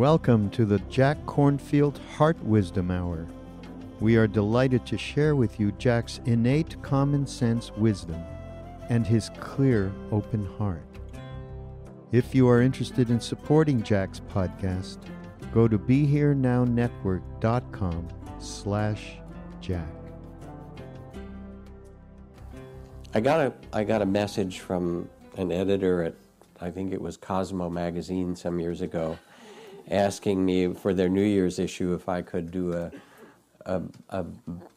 Welcome 0.00 0.48
to 0.52 0.64
the 0.64 0.78
Jack 0.88 1.18
Kornfield 1.26 1.98
Heart 2.16 2.42
Wisdom 2.42 2.90
Hour. 2.90 3.26
We 4.00 4.16
are 4.16 4.26
delighted 4.26 4.86
to 4.86 4.96
share 4.96 5.36
with 5.36 5.60
you 5.60 5.72
Jack's 5.72 6.22
innate 6.24 6.80
common 6.80 7.26
sense 7.26 7.70
wisdom 7.72 8.24
and 8.88 9.06
his 9.06 9.28
clear, 9.40 9.92
open 10.10 10.46
heart. 10.56 10.86
If 12.12 12.34
you 12.34 12.48
are 12.48 12.62
interested 12.62 13.10
in 13.10 13.20
supporting 13.20 13.82
Jack's 13.82 14.20
podcast, 14.20 15.00
go 15.52 15.68
to 15.68 15.78
BeHereNowNetwork.com 15.78 18.08
slash 18.38 19.18
Jack. 19.60 19.92
I 23.12 23.20
got 23.20 23.40
a 23.40 23.52
I 23.74 23.84
got 23.84 24.00
a 24.00 24.06
message 24.06 24.60
from 24.60 25.10
an 25.36 25.52
editor 25.52 26.04
at 26.04 26.14
I 26.58 26.70
think 26.70 26.94
it 26.94 27.02
was 27.02 27.18
Cosmo 27.18 27.68
magazine 27.68 28.34
some 28.34 28.58
years 28.58 28.80
ago 28.80 29.18
asking 29.90 30.44
me 30.44 30.72
for 30.72 30.94
their 30.94 31.08
New 31.08 31.24
Year's 31.24 31.58
issue 31.58 31.94
if 31.94 32.08
I 32.08 32.22
could 32.22 32.50
do 32.50 32.72
a, 32.72 32.90
a, 33.66 33.82
a 34.10 34.24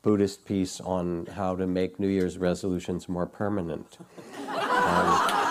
Buddhist 0.01 0.45
piece 0.45 0.81
on 0.81 1.27
how 1.27 1.55
to 1.55 1.67
make 1.67 1.99
New 1.99 2.07
Year's 2.07 2.37
resolutions 2.37 3.07
more 3.07 3.25
permanent. 3.25 3.97
Um, 4.49 5.43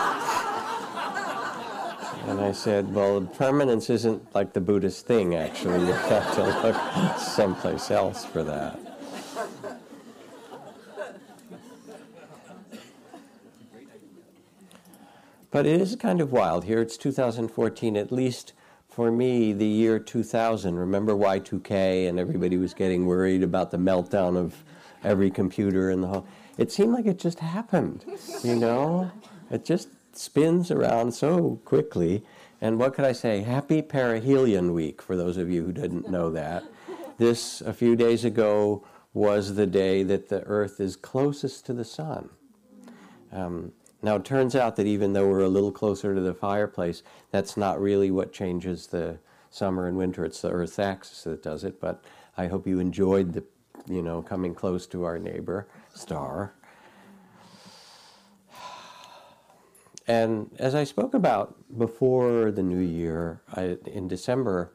and 2.24 2.40
I 2.40 2.52
said, 2.52 2.94
well, 2.94 3.20
permanence 3.20 3.90
isn't 3.90 4.34
like 4.34 4.52
the 4.52 4.60
Buddhist 4.60 5.06
thing, 5.06 5.34
actually. 5.34 5.86
You 5.86 5.92
have 5.92 6.34
to 6.36 6.44
look 6.44 7.18
someplace 7.18 7.90
else 7.90 8.24
for 8.24 8.44
that. 8.44 8.78
But 15.50 15.66
it 15.66 15.80
is 15.80 15.96
kind 15.96 16.20
of 16.20 16.32
wild. 16.32 16.64
Here 16.64 16.80
it's 16.80 16.96
2014, 16.96 17.96
at 17.96 18.10
least 18.10 18.54
for 18.92 19.10
me, 19.10 19.54
the 19.54 19.66
year 19.66 19.98
2000, 19.98 20.76
remember 20.76 21.14
Y2K 21.14 22.08
and 22.08 22.20
everybody 22.20 22.58
was 22.58 22.74
getting 22.74 23.06
worried 23.06 23.42
about 23.42 23.70
the 23.70 23.78
meltdown 23.78 24.36
of 24.36 24.62
every 25.02 25.30
computer 25.30 25.90
in 25.90 26.02
the 26.02 26.06
whole. 26.06 26.26
It 26.58 26.70
seemed 26.70 26.92
like 26.92 27.06
it 27.06 27.18
just 27.18 27.38
happened, 27.38 28.04
you 28.44 28.54
know? 28.54 29.10
It 29.50 29.64
just 29.64 29.88
spins 30.12 30.70
around 30.70 31.12
so 31.12 31.58
quickly. 31.64 32.22
And 32.60 32.78
what 32.78 32.94
could 32.94 33.06
I 33.06 33.12
say? 33.12 33.40
Happy 33.40 33.80
Perihelion 33.80 34.74
Week, 34.74 35.00
for 35.00 35.16
those 35.16 35.38
of 35.38 35.50
you 35.50 35.64
who 35.64 35.72
didn't 35.72 36.10
know 36.10 36.30
that. 36.30 36.62
This, 37.16 37.62
a 37.62 37.72
few 37.72 37.96
days 37.96 38.26
ago, 38.26 38.84
was 39.14 39.54
the 39.54 39.66
day 39.66 40.02
that 40.02 40.28
the 40.28 40.42
Earth 40.42 40.80
is 40.80 40.96
closest 40.96 41.64
to 41.66 41.72
the 41.72 41.84
Sun. 41.84 42.28
Um, 43.32 43.72
now, 44.02 44.16
it 44.16 44.24
turns 44.24 44.56
out 44.56 44.74
that 44.76 44.86
even 44.86 45.12
though 45.12 45.28
we're 45.28 45.40
a 45.40 45.48
little 45.48 45.70
closer 45.70 46.12
to 46.12 46.20
the 46.20 46.34
fireplace, 46.34 47.04
that's 47.30 47.56
not 47.56 47.80
really 47.80 48.10
what 48.10 48.32
changes 48.32 48.88
the 48.88 49.18
summer 49.48 49.86
and 49.86 49.96
winter. 49.96 50.24
It's 50.24 50.40
the 50.40 50.50
Earth's 50.50 50.80
axis 50.80 51.22
that 51.22 51.42
does 51.42 51.62
it. 51.62 51.80
But 51.80 52.02
I 52.36 52.48
hope 52.48 52.66
you 52.66 52.80
enjoyed 52.80 53.32
the, 53.32 53.44
you 53.86 54.02
know, 54.02 54.20
coming 54.20 54.54
close 54.54 54.88
to 54.88 55.04
our 55.04 55.20
neighbor 55.20 55.68
star. 55.94 56.52
And 60.08 60.50
as 60.58 60.74
I 60.74 60.82
spoke 60.82 61.14
about 61.14 61.54
before 61.78 62.50
the 62.50 62.62
new 62.62 62.80
year, 62.80 63.40
I, 63.54 63.78
in 63.86 64.08
December, 64.08 64.72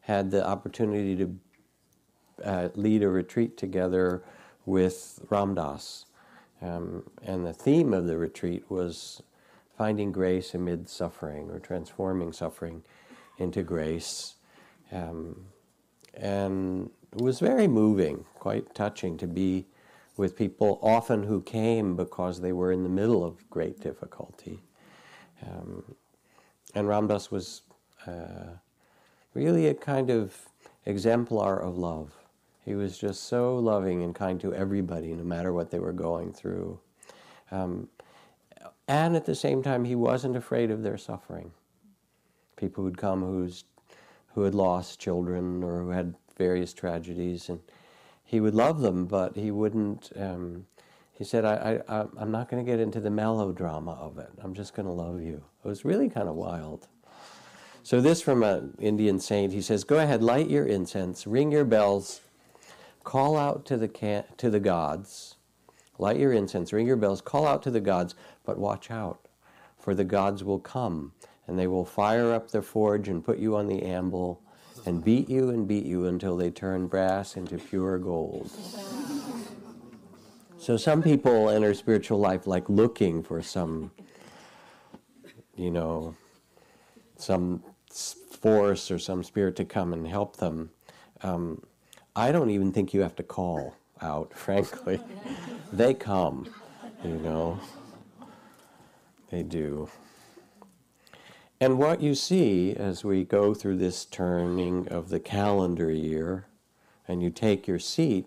had 0.00 0.32
the 0.32 0.44
opportunity 0.44 1.14
to 1.14 1.38
uh, 2.44 2.68
lead 2.74 3.04
a 3.04 3.08
retreat 3.08 3.56
together 3.56 4.24
with 4.66 5.20
Ram 5.30 5.54
Dass 5.54 6.06
um, 6.64 7.02
and 7.22 7.44
the 7.44 7.52
theme 7.52 7.92
of 7.92 8.06
the 8.06 8.16
retreat 8.16 8.70
was 8.70 9.22
finding 9.76 10.12
grace 10.12 10.54
amid 10.54 10.88
suffering 10.88 11.50
or 11.50 11.58
transforming 11.58 12.32
suffering 12.32 12.82
into 13.38 13.62
grace. 13.62 14.36
Um, 14.90 15.46
and 16.14 16.90
it 17.12 17.20
was 17.20 17.40
very 17.40 17.68
moving, 17.68 18.24
quite 18.34 18.74
touching 18.74 19.18
to 19.18 19.26
be 19.26 19.66
with 20.16 20.36
people 20.36 20.78
often 20.80 21.24
who 21.24 21.42
came 21.42 21.96
because 21.96 22.40
they 22.40 22.52
were 22.52 22.72
in 22.72 22.82
the 22.82 22.88
middle 22.88 23.24
of 23.24 23.48
great 23.50 23.80
difficulty. 23.80 24.62
Um, 25.42 25.96
and 26.74 26.88
Ram 26.88 27.08
Dass 27.08 27.30
was 27.30 27.62
uh, 28.06 28.56
really 29.34 29.66
a 29.66 29.74
kind 29.74 30.10
of 30.10 30.34
exemplar 30.86 31.60
of 31.60 31.76
love. 31.76 32.12
He 32.64 32.74
was 32.74 32.96
just 32.96 33.24
so 33.24 33.56
loving 33.56 34.02
and 34.02 34.14
kind 34.14 34.40
to 34.40 34.54
everybody, 34.54 35.12
no 35.12 35.24
matter 35.24 35.52
what 35.52 35.70
they 35.70 35.78
were 35.78 35.92
going 35.92 36.32
through. 36.32 36.78
Um, 37.50 37.88
and 38.88 39.16
at 39.16 39.26
the 39.26 39.34
same 39.34 39.62
time, 39.62 39.84
he 39.84 39.94
wasn't 39.94 40.36
afraid 40.36 40.70
of 40.70 40.82
their 40.82 40.96
suffering. 40.96 41.52
People 42.56 42.84
who'd 42.84 42.98
come 42.98 43.22
who's, 43.22 43.64
who 44.34 44.42
had 44.42 44.54
lost 44.54 45.00
children 45.00 45.62
or 45.62 45.82
who 45.82 45.90
had 45.90 46.14
various 46.36 46.72
tragedies, 46.72 47.48
and 47.48 47.60
he 48.24 48.40
would 48.40 48.54
love 48.54 48.80
them, 48.80 49.06
but 49.06 49.36
he 49.36 49.50
wouldn't. 49.50 50.10
Um, 50.16 50.66
he 51.12 51.24
said, 51.24 51.44
I, 51.44 51.80
I, 51.88 52.06
I'm 52.18 52.32
not 52.32 52.48
going 52.48 52.64
to 52.64 52.70
get 52.70 52.80
into 52.80 52.98
the 52.98 53.10
melodrama 53.10 53.92
of 53.92 54.18
it. 54.18 54.30
I'm 54.42 54.52
just 54.52 54.74
going 54.74 54.86
to 54.86 54.92
love 54.92 55.20
you. 55.20 55.44
It 55.64 55.68
was 55.68 55.84
really 55.84 56.08
kind 56.08 56.28
of 56.28 56.34
wild. 56.34 56.88
So, 57.84 58.00
this 58.00 58.20
from 58.20 58.42
an 58.42 58.74
Indian 58.80 59.20
saint, 59.20 59.52
he 59.52 59.60
says, 59.60 59.84
Go 59.84 59.98
ahead, 59.98 60.22
light 60.22 60.48
your 60.48 60.66
incense, 60.66 61.26
ring 61.26 61.52
your 61.52 61.64
bells, 61.64 62.20
call 63.04 63.36
out 63.36 63.64
to 63.66 63.76
the, 63.76 63.88
can- 63.88 64.24
to 64.38 64.50
the 64.50 64.60
gods, 64.60 65.36
light 65.98 66.18
your 66.18 66.32
incense, 66.32 66.72
ring 66.72 66.86
your 66.86 66.96
bells, 66.96 67.20
call 67.20 67.46
out 67.46 67.62
to 67.62 67.70
the 67.70 67.80
gods, 67.80 68.14
but 68.44 68.58
watch 68.58 68.90
out, 68.90 69.28
for 69.78 69.94
the 69.94 70.04
gods 70.04 70.42
will 70.42 70.58
come, 70.58 71.12
and 71.46 71.58
they 71.58 71.66
will 71.66 71.84
fire 71.84 72.32
up 72.32 72.50
the 72.50 72.62
forge 72.62 73.08
and 73.08 73.24
put 73.24 73.38
you 73.38 73.54
on 73.54 73.68
the 73.68 73.82
anvil, 73.82 74.40
and 74.86 75.04
beat 75.04 75.28
you 75.28 75.50
and 75.50 75.68
beat 75.68 75.84
you 75.84 76.06
until 76.06 76.36
they 76.36 76.50
turn 76.50 76.86
brass 76.86 77.36
into 77.36 77.56
pure 77.58 77.98
gold. 77.98 78.50
So 80.58 80.76
some 80.76 81.02
people 81.02 81.50
enter 81.50 81.74
spiritual 81.74 82.18
life 82.18 82.46
like 82.46 82.68
looking 82.68 83.22
for 83.22 83.42
some, 83.42 83.90
you 85.56 85.70
know, 85.70 86.16
some 87.16 87.62
force 88.40 88.90
or 88.90 88.98
some 88.98 89.22
spirit 89.22 89.56
to 89.56 89.64
come 89.64 89.92
and 89.92 90.06
help 90.06 90.36
them. 90.36 90.70
Um, 91.22 91.62
I 92.16 92.30
don't 92.30 92.50
even 92.50 92.70
think 92.70 92.94
you 92.94 93.00
have 93.00 93.16
to 93.16 93.24
call 93.24 93.74
out, 94.00 94.32
frankly. 94.36 95.00
they 95.72 95.94
come, 95.94 96.48
you 97.02 97.16
know. 97.16 97.58
They 99.30 99.42
do. 99.42 99.88
And 101.60 101.78
what 101.78 102.00
you 102.00 102.14
see 102.14 102.74
as 102.74 103.04
we 103.04 103.24
go 103.24 103.52
through 103.52 103.78
this 103.78 104.04
turning 104.04 104.86
of 104.88 105.08
the 105.08 105.18
calendar 105.18 105.90
year 105.90 106.46
and 107.08 107.22
you 107.22 107.30
take 107.30 107.66
your 107.66 107.78
seat 107.80 108.26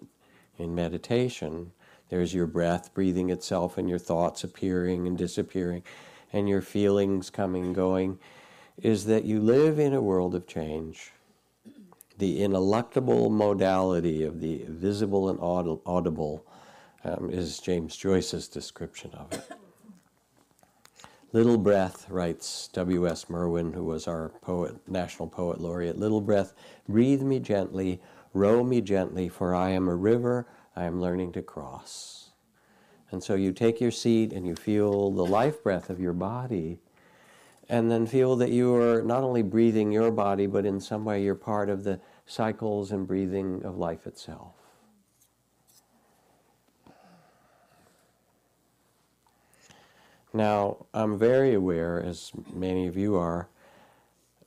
in 0.58 0.76
meditation, 0.76 1.72
there's 2.10 2.34
your 2.34 2.48
breath 2.48 2.94
breathing 2.94 3.30
itself 3.30 3.78
and 3.78 3.90
your 3.90 4.00
thoughts 4.00 4.44
appearing 4.44 5.08
and 5.08 5.18
disappearing 5.18 5.84
and 6.34 6.50
your 6.50 6.62
feelings 6.62 7.30
coming 7.30 7.66
and 7.66 7.76
going, 7.76 8.20
is 8.82 9.06
that 9.06 9.24
you 9.24 9.40
live 9.40 9.80
in 9.80 9.94
a 9.94 10.02
world 10.02 10.36
of 10.36 10.46
change 10.46 11.12
the 12.18 12.42
ineluctable 12.42 13.30
modality 13.30 14.24
of 14.24 14.42
the 14.42 14.66
visible 14.68 15.30
and 15.30 15.40
audible 15.86 16.46
um, 17.04 17.30
is 17.30 17.60
James 17.60 17.96
Joyce's 17.96 18.48
description 18.48 19.12
of 19.14 19.32
it. 19.34 19.52
Little 21.34 21.58
breath, 21.58 22.10
writes 22.10 22.70
W.S. 22.70 23.30
Merwin, 23.30 23.74
who 23.74 23.84
was 23.84 24.08
our 24.08 24.30
poet, 24.42 24.76
national 24.88 25.28
poet 25.28 25.60
laureate. 25.60 25.98
Little 25.98 26.22
breath, 26.22 26.54
breathe 26.88 27.22
me 27.22 27.40
gently, 27.40 28.02
row 28.34 28.64
me 28.64 28.82
gently, 28.82 29.30
for 29.30 29.54
I 29.54 29.72
am 29.72 29.88
a 29.88 29.96
river 29.96 30.48
I 30.76 30.86
am 30.86 31.02
learning 31.02 31.34
to 31.34 31.42
cross. 31.42 32.30
And 33.12 33.24
so 33.24 33.36
you 33.36 33.52
take 33.52 33.80
your 33.80 33.92
seat 33.92 34.34
and 34.34 34.48
you 34.48 34.56
feel 34.56 35.12
the 35.12 35.26
life 35.26 35.64
breath 35.64 35.90
of 35.90 36.00
your 36.00 36.14
body, 36.14 36.80
and 37.70 37.92
then 37.92 38.06
feel 38.06 38.36
that 38.38 38.52
you 38.52 38.76
are 38.76 39.02
not 39.02 39.24
only 39.24 39.42
breathing 39.42 39.92
your 39.92 40.12
body, 40.12 40.48
but 40.48 40.66
in 40.66 40.80
some 40.80 41.04
way 41.06 41.24
you're 41.24 41.36
part 41.36 41.70
of 41.70 41.84
the 41.84 42.00
cycles 42.26 42.92
and 42.92 43.08
breathing 43.08 43.62
of 43.64 43.78
life 43.78 44.08
itself. 44.08 44.54
Now, 50.34 50.86
I'm 50.94 51.18
very 51.18 51.54
aware, 51.54 52.02
as 52.02 52.32
many 52.54 52.86
of 52.88 52.96
you 52.96 53.16
are, 53.16 53.48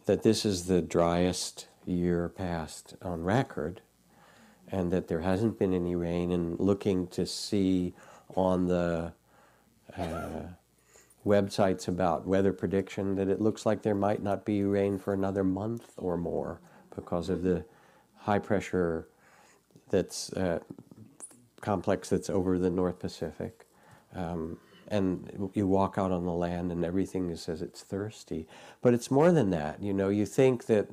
that 0.06 0.22
this 0.22 0.44
is 0.44 0.66
the 0.66 0.80
driest 0.80 1.68
year 1.84 2.28
past 2.28 2.94
on 3.02 3.24
record, 3.24 3.80
and 4.68 4.92
that 4.92 5.08
there 5.08 5.20
hasn't 5.20 5.58
been 5.58 5.74
any 5.74 5.96
rain, 5.96 6.30
and 6.30 6.58
looking 6.60 7.06
to 7.08 7.26
see 7.26 7.94
on 8.36 8.66
the 8.66 9.12
uh, 9.98 10.42
websites 11.24 11.86
about 11.88 12.26
weather 12.26 12.52
prediction 12.52 13.14
that 13.16 13.28
it 13.28 13.40
looks 13.40 13.66
like 13.66 13.82
there 13.82 13.94
might 13.94 14.22
not 14.22 14.44
be 14.44 14.62
rain 14.62 14.98
for 14.98 15.12
another 15.12 15.44
month 15.44 15.92
or 15.98 16.16
more 16.16 16.60
because 16.94 17.28
of 17.28 17.42
the 17.42 17.64
high 18.16 18.38
pressure 18.38 19.08
that's 19.90 20.32
uh, 20.32 20.60
complex 21.60 22.08
that's 22.08 22.30
over 22.30 22.58
the 22.58 22.70
North 22.70 22.98
Pacific. 22.98 23.66
Um, 24.14 24.58
and 24.88 25.50
you 25.54 25.66
walk 25.66 25.98
out 25.98 26.10
on 26.10 26.24
the 26.24 26.32
land 26.32 26.72
and 26.72 26.84
everything 26.84 27.34
says 27.36 27.62
it's 27.62 27.82
thirsty. 27.82 28.48
But 28.82 28.94
it's 28.94 29.10
more 29.10 29.30
than 29.30 29.50
that. 29.50 29.82
You 29.82 29.92
know, 29.92 30.08
you 30.08 30.26
think 30.26 30.66
that 30.66 30.88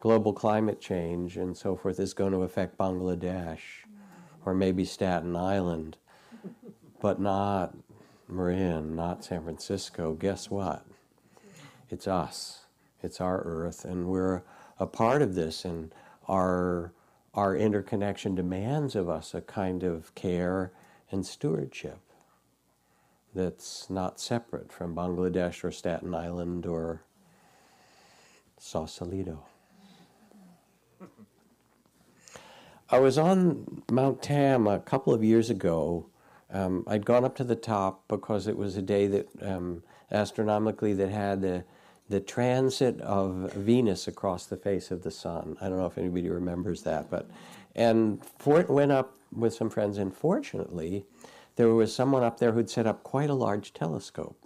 global 0.00 0.32
climate 0.32 0.80
change 0.80 1.36
and 1.36 1.56
so 1.56 1.76
forth 1.76 2.00
is 2.00 2.14
going 2.14 2.32
to 2.32 2.42
affect 2.42 2.78
Bangladesh 2.78 3.84
or 4.44 4.54
maybe 4.54 4.84
Staten 4.84 5.36
Island, 5.36 5.98
but 7.00 7.20
not 7.20 7.76
Marin, 8.28 8.94
not 8.94 9.24
San 9.24 9.42
Francisco. 9.44 10.14
Guess 10.14 10.50
what? 10.50 10.84
It's 11.90 12.06
us. 12.06 12.66
It's 13.02 13.20
our 13.20 13.40
earth, 13.44 13.84
and 13.84 14.06
we're 14.06 14.42
a 14.78 14.86
part 14.86 15.22
of 15.22 15.34
this, 15.34 15.64
and 15.64 15.94
our 16.28 16.92
our 17.34 17.56
interconnection 17.56 18.34
demands 18.34 18.96
of 18.96 19.08
us 19.08 19.32
a 19.34 19.40
kind 19.40 19.84
of 19.84 20.14
care 20.14 20.72
and 21.10 21.24
stewardship 21.24 22.00
that's 23.34 23.88
not 23.88 24.18
separate 24.18 24.72
from 24.72 24.94
Bangladesh 24.94 25.62
or 25.62 25.70
Staten 25.70 26.14
Island 26.14 26.66
or 26.66 27.02
Sausalito. 28.58 29.44
I 32.90 32.98
was 32.98 33.18
on 33.18 33.82
Mount 33.90 34.22
Tam 34.22 34.66
a 34.66 34.80
couple 34.80 35.12
of 35.12 35.22
years 35.22 35.50
ago. 35.50 36.06
Um, 36.50 36.84
I'd 36.86 37.04
gone 37.04 37.24
up 37.24 37.36
to 37.36 37.44
the 37.44 37.56
top 37.56 38.04
because 38.08 38.46
it 38.46 38.56
was 38.56 38.76
a 38.76 38.82
day 38.82 39.06
that 39.06 39.28
um, 39.42 39.82
astronomically 40.10 40.94
that 40.94 41.10
had 41.10 41.42
the 41.42 41.64
the 42.08 42.20
transit 42.20 42.98
of 43.02 43.52
Venus 43.52 44.08
across 44.08 44.46
the 44.46 44.56
face 44.56 44.90
of 44.90 45.02
the 45.02 45.10
sun. 45.10 45.58
I 45.60 45.68
don't 45.68 45.78
know 45.78 45.84
if 45.84 45.98
anybody 45.98 46.30
remembers 46.30 46.82
that, 46.84 47.10
but 47.10 47.28
and 47.74 48.24
for, 48.38 48.62
went 48.62 48.92
up 48.92 49.14
with 49.30 49.52
some 49.52 49.68
friends, 49.68 49.98
and 49.98 50.14
fortunately, 50.14 51.04
there 51.56 51.68
was 51.68 51.94
someone 51.94 52.22
up 52.22 52.38
there 52.38 52.52
who'd 52.52 52.70
set 52.70 52.86
up 52.86 53.02
quite 53.02 53.28
a 53.28 53.34
large 53.34 53.74
telescope. 53.74 54.38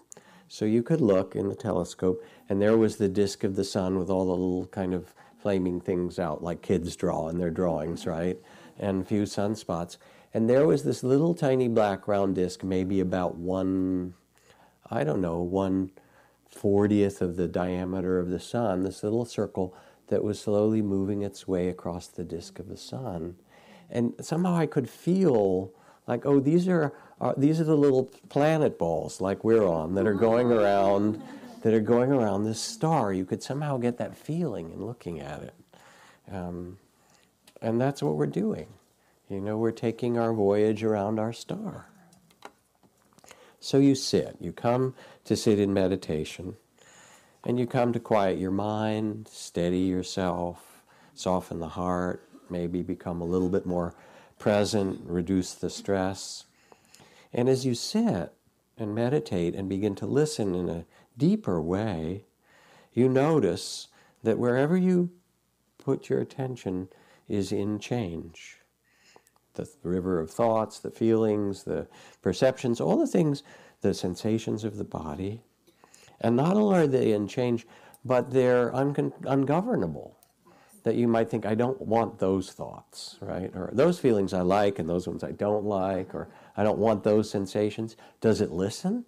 So 0.49 0.65
you 0.65 0.83
could 0.83 1.01
look 1.01 1.37
in 1.37 1.49
the 1.49 1.55
telescope, 1.55 2.23
and 2.49 2.61
there 2.61 2.77
was 2.77 2.97
the 2.97 3.09
disk 3.09 3.45
of 3.45 3.55
the 3.55 3.65
sun 3.65 3.99
with 3.99 4.11
all 4.11 4.27
the 4.27 4.33
little 4.33 4.67
kind 4.67 4.93
of 4.93 5.15
flaming 5.39 5.81
things 5.81 6.19
out, 6.19 6.43
like 6.43 6.63
kids 6.63 6.95
draw 6.97 7.29
in 7.29 7.39
their 7.39 7.51
drawings, 7.51 8.07
right? 8.07 8.39
And 8.79 9.03
a 9.03 9.05
few 9.05 9.23
sunspots. 9.23 9.99
And 10.35 10.49
there 10.49 10.67
was 10.67 10.83
this 10.83 11.03
little 11.03 11.35
tiny 11.35 11.69
black 11.69 12.09
round 12.09 12.35
disk, 12.35 12.65
maybe 12.65 13.01
about 13.01 13.37
one, 13.37 14.15
I 14.91 15.05
don't 15.05 15.21
know, 15.21 15.43
one 15.43 15.91
fortieth 16.49 17.21
of 17.21 17.37
the 17.37 17.49
diameter 17.49 18.19
of 18.19 18.31
the 18.31 18.41
sun, 18.41 18.83
this 18.83 19.03
little 19.03 19.25
circle 19.25 19.75
that 20.09 20.23
was 20.23 20.41
slowly 20.41 20.83
moving 20.83 21.23
its 21.23 21.47
way 21.47 21.69
across 21.69 22.07
the 22.07 22.25
disk 22.25 22.59
of 22.59 22.69
the 22.69 22.77
sun. 22.77 23.37
And 23.91 24.15
somehow 24.21 24.55
I 24.55 24.67
could 24.67 24.89
feel 24.89 25.73
like, 26.07 26.25
oh, 26.27 26.41
these 26.41 26.67
are, 26.69 26.95
uh, 27.21 27.35
these 27.37 27.61
are 27.61 27.65
the 27.65 27.77
little 27.77 28.05
planet 28.29 28.79
balls 28.79 29.21
like 29.21 29.45
we're 29.45 29.67
on 29.67 29.95
that 29.95 30.07
are 30.07 30.15
going 30.15 30.51
around 30.51 31.23
that 31.63 31.73
are 31.73 31.81
going 31.81 32.11
around 32.11 32.45
this 32.45 32.61
star. 32.61 33.13
You 33.13 33.25
could 33.25 33.43
somehow 33.43 33.77
get 33.77 33.97
that 33.99 34.17
feeling 34.17 34.73
in 34.73 34.85
looking 34.85 35.21
at 35.21 35.43
it. 35.43 35.55
Um, 36.31 36.79
and 37.61 37.81
that's 37.81 38.03
what 38.03 38.17
we're 38.17 38.27
doing. 38.27 38.67
You 39.33 39.41
know, 39.41 39.57
we're 39.57 39.71
taking 39.71 40.19
our 40.19 40.35
voyage 40.35 40.85
around 40.85 41.19
our 41.19 41.33
star. 41.33 41.87
So 43.61 43.79
you 43.79 43.95
sit, 43.95 44.37
you 44.41 44.53
come 44.53 44.95
to 45.25 45.37
sit 45.37 45.59
in 45.59 45.73
meditation, 45.73 46.57
and 47.43 47.59
you 47.59 47.67
come 47.67 47.95
to 47.95 47.99
quiet 47.99 48.39
your 48.39 48.51
mind, 48.51 49.29
steady 49.33 49.79
yourself, 49.79 50.83
soften 51.15 51.61
the 51.61 51.69
heart, 51.69 52.29
maybe 52.51 52.83
become 52.83 53.23
a 53.23 53.25
little 53.25 53.49
bit 53.49 53.65
more 53.65 53.95
present, 54.39 55.01
reduce 55.07 55.55
the 55.55 55.71
stress. 55.71 56.45
And 57.33 57.49
as 57.49 57.65
you 57.65 57.75
sit 57.75 58.35
and 58.77 58.95
meditate 58.95 59.55
and 59.55 59.67
begin 59.67 59.95
to 59.95 60.07
listen 60.07 60.55
in 60.55 60.69
a 60.69 60.85
deeper 61.17 61.59
way, 61.59 62.27
you 62.93 63.09
notice 63.09 63.89
that 64.23 64.39
wherever 64.39 64.77
you 64.77 65.11
put 65.79 66.11
your 66.11 66.21
attention 66.21 66.91
is 67.31 67.51
in 67.51 67.79
change. 67.79 68.59
The 69.55 69.69
river 69.83 70.19
of 70.19 70.31
thoughts, 70.31 70.79
the 70.79 70.91
feelings, 70.91 71.65
the 71.65 71.87
perceptions, 72.23 72.81
all 72.81 72.97
the 72.97 73.07
things, 73.07 73.43
the 73.81 73.93
sensations 73.93 74.65
of 74.65 74.77
the 74.77 74.85
body. 74.85 75.41
And 76.21 76.37
not 76.37 76.57
only 76.57 76.79
are 76.79 76.87
they 76.87 77.13
in 77.13 77.29
change, 77.29 77.67
but 78.05 78.31
they're 78.31 78.75
un- 78.75 79.13
ungovernable 79.25 80.17
that 80.85 80.97
you 80.97 81.07
might 81.07 81.31
think, 81.31 81.47
I 81.47 81.55
don't 81.55 81.81
want 81.81 82.19
those 82.19 82.51
thoughts, 82.51 83.17
right? 83.21 83.51
Or 83.55 83.71
those 83.73 83.99
feelings 83.99 84.33
I 84.33 84.41
like 84.41 84.79
and 84.79 84.89
those 84.89 85.07
ones 85.07 85.23
I 85.23 85.33
don't 85.33 85.65
like, 85.65 86.15
or 86.15 86.29
I 86.57 86.65
don't 86.65 86.79
want 86.79 87.05
those 87.05 87.31
sensations. 87.31 87.97
Does 88.21 88.41
it 88.41 88.51
listen? 88.51 89.05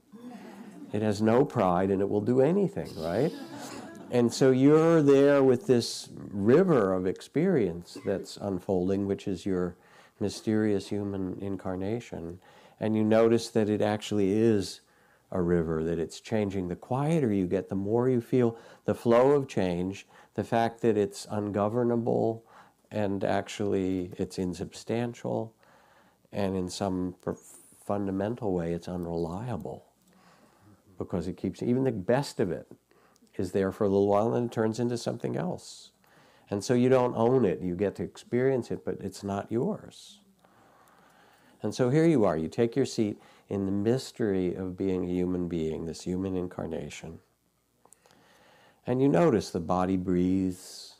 It 0.92 1.02
has 1.02 1.20
no 1.20 1.44
pride 1.44 1.90
and 1.90 2.00
it 2.00 2.08
will 2.08 2.20
do 2.20 2.40
anything, 2.40 2.88
right? 2.96 3.32
And 4.12 4.32
so 4.32 4.52
you're 4.52 5.02
there 5.02 5.42
with 5.42 5.66
this 5.66 6.08
river 6.30 6.92
of 6.92 7.08
experience 7.08 7.98
that's 8.06 8.36
unfolding, 8.36 9.08
which 9.08 9.26
is 9.26 9.44
your 9.44 9.76
mysterious 10.20 10.88
human 10.88 11.38
incarnation. 11.40 12.38
And 12.80 12.96
you 12.96 13.04
notice 13.04 13.48
that 13.50 13.68
it 13.68 13.80
actually 13.80 14.32
is 14.32 14.80
a 15.30 15.40
river, 15.40 15.82
that 15.84 15.98
it's 15.98 16.20
changing. 16.20 16.68
The 16.68 16.76
quieter 16.76 17.32
you 17.32 17.46
get, 17.46 17.68
the 17.68 17.74
more 17.74 18.08
you 18.08 18.20
feel 18.20 18.56
the 18.84 18.94
flow 18.94 19.32
of 19.32 19.48
change 19.48 20.06
the 20.34 20.44
fact 20.44 20.80
that 20.82 20.96
it's 20.96 21.26
ungovernable 21.30 22.44
and 22.90 23.24
actually 23.24 24.10
it's 24.18 24.38
insubstantial 24.38 25.54
and 26.32 26.56
in 26.56 26.68
some 26.68 27.14
fundamental 27.84 28.52
way 28.52 28.72
it's 28.72 28.88
unreliable 28.88 29.86
because 30.98 31.26
it 31.26 31.36
keeps 31.36 31.62
even 31.62 31.84
the 31.84 31.92
best 31.92 32.40
of 32.40 32.50
it 32.50 32.70
is 33.36 33.52
there 33.52 33.72
for 33.72 33.84
a 33.84 33.88
little 33.88 34.08
while 34.08 34.34
and 34.34 34.50
it 34.50 34.52
turns 34.52 34.78
into 34.78 34.96
something 34.96 35.36
else 35.36 35.90
and 36.50 36.62
so 36.62 36.74
you 36.74 36.88
don't 36.88 37.16
own 37.16 37.44
it 37.44 37.60
you 37.60 37.74
get 37.74 37.94
to 37.94 38.02
experience 38.02 38.70
it 38.70 38.84
but 38.84 38.96
it's 39.00 39.24
not 39.24 39.50
yours 39.50 40.20
and 41.62 41.74
so 41.74 41.90
here 41.90 42.06
you 42.06 42.24
are 42.24 42.36
you 42.36 42.48
take 42.48 42.76
your 42.76 42.86
seat 42.86 43.18
in 43.48 43.66
the 43.66 43.72
mystery 43.72 44.54
of 44.54 44.76
being 44.76 45.04
a 45.04 45.12
human 45.12 45.48
being 45.48 45.86
this 45.86 46.02
human 46.02 46.36
incarnation 46.36 47.18
and 48.86 49.00
you 49.00 49.08
notice 49.08 49.50
the 49.50 49.60
body 49.60 49.96
breathes. 49.96 50.96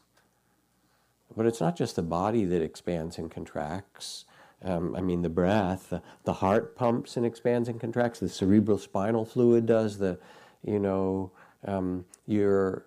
But 1.37 1.47
it's 1.47 1.61
not 1.61 1.77
just 1.77 1.97
the 1.97 2.03
body 2.03 2.45
that 2.45 2.63
expands 2.63 3.19
and 3.19 3.31
contracts. 3.31 4.25
Um, 4.63 4.97
I 4.97 5.01
mean, 5.01 5.23
the 5.23 5.29
breath, 5.29 5.91
the, 5.91 6.01
the, 6.23 6.35
heart 6.35 6.77
pumps 6.77 7.17
and 7.17 7.27
expands 7.27 7.69
and 7.69 7.79
contracts. 7.79 8.21
The 8.21 8.29
cerebral 8.29 8.79
spinal 8.79 9.27
fluid 9.27 9.67
does. 9.67 9.99
The, 9.99 10.19
you 10.63 10.79
know, 10.79 11.33
um, 11.67 12.07
your, 12.27 12.87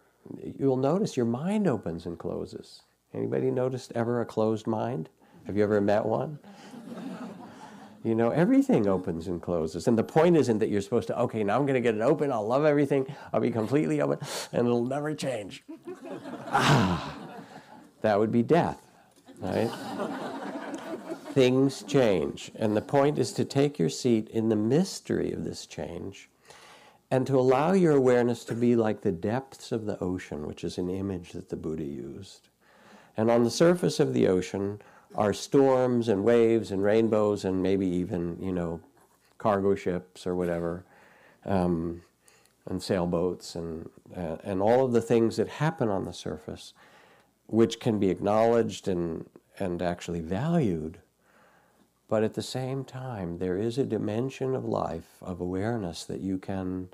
you'll 0.58 0.78
notice 0.78 1.18
your 1.18 1.26
mind 1.26 1.68
opens 1.68 2.06
and 2.06 2.18
closes. 2.18 2.82
Anybody 3.14 3.52
noticed 3.52 3.92
ever 3.96 4.22
a 4.22 4.26
closed 4.26 4.68
mind? 4.68 5.10
Have 5.46 5.58
you 5.58 5.64
ever 5.64 5.80
met 5.80 6.06
one? 6.06 6.40
You 8.04 8.16
know, 8.16 8.30
everything 8.30 8.88
opens 8.88 9.28
and 9.28 9.42
closes. 9.42 9.88
And 9.88 9.98
the 9.98 10.04
point 10.04 10.38
isn't 10.38 10.60
that 10.60 10.70
you're 10.70 10.82
supposed 10.82 11.08
to, 11.08 11.20
okay, 11.22 11.44
now 11.44 11.58
I'm 11.58 11.66
going 11.66 11.74
to 11.74 11.82
get 11.82 11.96
it 11.96 12.02
open. 12.02 12.32
I'll 12.32 12.48
love 12.48 12.64
everything. 12.64 13.14
I'll 13.34 13.42
be 13.42 13.52
completely 13.52 14.02
open, 14.02 14.20
and 14.54 14.66
it'll 14.66 14.86
never 14.86 15.14
change. 15.14 15.64
ah, 16.52 17.18
that 18.02 18.18
would 18.18 18.32
be 18.32 18.44
death, 18.44 18.82
right? 19.40 19.70
things 21.38 21.84
change. 21.84 22.52
And 22.56 22.76
the 22.76 22.82
point 22.82 23.20
is 23.20 23.32
to 23.34 23.46
take 23.46 23.78
your 23.78 23.90
seat 23.90 24.30
in 24.30 24.50
the 24.50 24.56
mystery 24.56 25.32
of 25.32 25.44
this 25.44 25.66
change 25.66 26.30
and 27.10 27.26
to 27.28 27.40
allow 27.40 27.72
your 27.72 27.96
awareness 27.96 28.44
to 28.46 28.54
be 28.54 28.76
like 28.76 29.02
the 29.02 29.12
depths 29.12 29.72
of 29.72 29.86
the 29.86 30.00
ocean, 30.00 30.46
which 30.46 30.64
is 30.64 30.78
an 30.78 30.90
image 30.90 31.32
that 31.32 31.50
the 31.50 31.56
Buddha 31.56 31.84
used. 31.84 32.50
And 33.16 33.32
on 33.32 33.44
the 33.44 33.50
surface 33.50 34.00
of 34.00 34.14
the 34.14 34.28
ocean 34.28 34.82
are 35.16 35.34
storms 35.34 36.10
and 36.10 36.24
waves 36.24 36.72
and 36.72 36.84
rainbows 36.84 37.46
and 37.46 37.64
maybe 37.64 37.88
even, 37.88 38.38
you 38.42 38.52
know, 38.52 38.82
cargo 39.38 39.74
ships 39.74 40.28
or 40.28 40.36
whatever, 40.36 40.84
um, 41.46 42.02
and 42.70 42.84
sailboats 42.84 43.56
and, 43.56 43.90
uh, 44.16 44.38
and 44.44 44.62
all 44.62 44.84
of 44.86 44.92
the 44.92 45.02
things 45.02 45.38
that 45.38 45.48
happen 45.48 45.88
on 45.88 46.04
the 46.04 46.14
surface, 46.14 46.74
which 47.48 47.80
can 47.80 48.00
be 48.00 48.10
acknowledged 48.10 48.88
and, 48.90 49.30
and 49.58 49.82
actually 49.82 50.20
valued. 50.20 51.00
But 52.10 52.24
at 52.24 52.36
the 52.36 52.42
same 52.42 52.86
time, 52.86 53.38
there 53.38 53.58
is 53.58 53.78
a 53.78 53.84
dimension 53.84 54.56
of 54.56 54.64
life, 54.64 55.18
of 55.22 55.42
awareness 55.42 56.06
that 56.06 56.22
you 56.22 56.38
can 56.38 56.90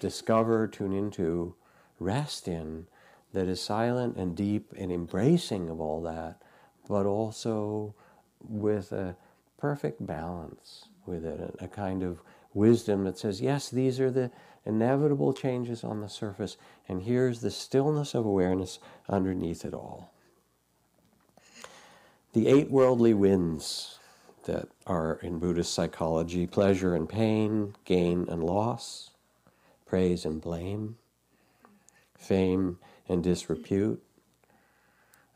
discover, 0.00 0.66
tune 0.66 0.92
into, 0.92 1.54
rest 1.98 2.48
in, 2.48 2.86
that 3.32 3.46
is 3.46 3.60
silent 3.60 4.16
and 4.16 4.34
deep 4.34 4.72
and 4.76 4.90
embracing 4.90 5.68
of 5.68 5.80
all 5.80 6.02
that, 6.02 6.42
but 6.88 7.06
also 7.06 7.94
with 8.40 8.90
a 8.92 9.16
perfect 9.58 10.04
balance 10.04 10.86
with 11.06 11.24
it, 11.24 11.54
a, 11.60 11.68
kind 11.68 12.02
of 12.02 12.22
wisdom 12.54 13.04
that 13.04 13.18
says, 13.18 13.40
yes, 13.40 13.68
these 13.68 14.00
are 14.00 14.10
the 14.10 14.30
inevitable 14.64 15.32
changes 15.32 15.84
on 15.84 16.00
the 16.00 16.08
surface, 16.08 16.56
and 16.88 17.02
here's 17.02 17.40
the 17.40 17.50
stillness 17.50 18.14
of 18.14 18.24
awareness 18.24 18.78
underneath 19.08 19.64
it 19.64 19.74
all. 19.74 20.12
The 22.32 22.46
eight 22.46 22.70
worldly 22.70 23.12
winds 23.12 23.98
that 24.44 24.68
are 24.86 25.14
in 25.20 25.40
Buddhist 25.40 25.74
psychology 25.74 26.46
pleasure 26.46 26.94
and 26.94 27.08
pain, 27.08 27.74
gain 27.84 28.26
and 28.28 28.44
loss, 28.44 29.10
praise 29.84 30.24
and 30.24 30.40
blame, 30.40 30.96
fame 32.16 32.78
and 33.08 33.20
disrepute. 33.20 34.00